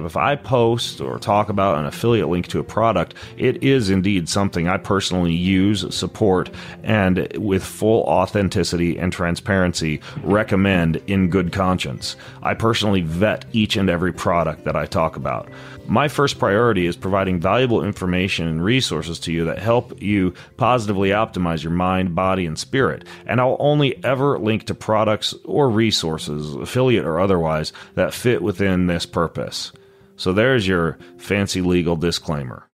[0.00, 3.90] relationship, if I post or talk about an affiliate link to a product, it is
[3.90, 6.50] indeed something I personally use, support,
[6.82, 12.16] and with full authenticity and transparency recommend in good conscience.
[12.42, 15.48] I personally vet each and every product that I talk about.
[15.86, 21.08] My first priority is providing valuable information and resources to you that help you positively
[21.08, 23.04] optimize your mind, body, and spirit.
[23.26, 28.86] And I'll only ever link to products or resources, affiliate or otherwise, that fit within
[28.86, 29.72] this purpose.
[30.20, 32.69] So there's your fancy legal disclaimer.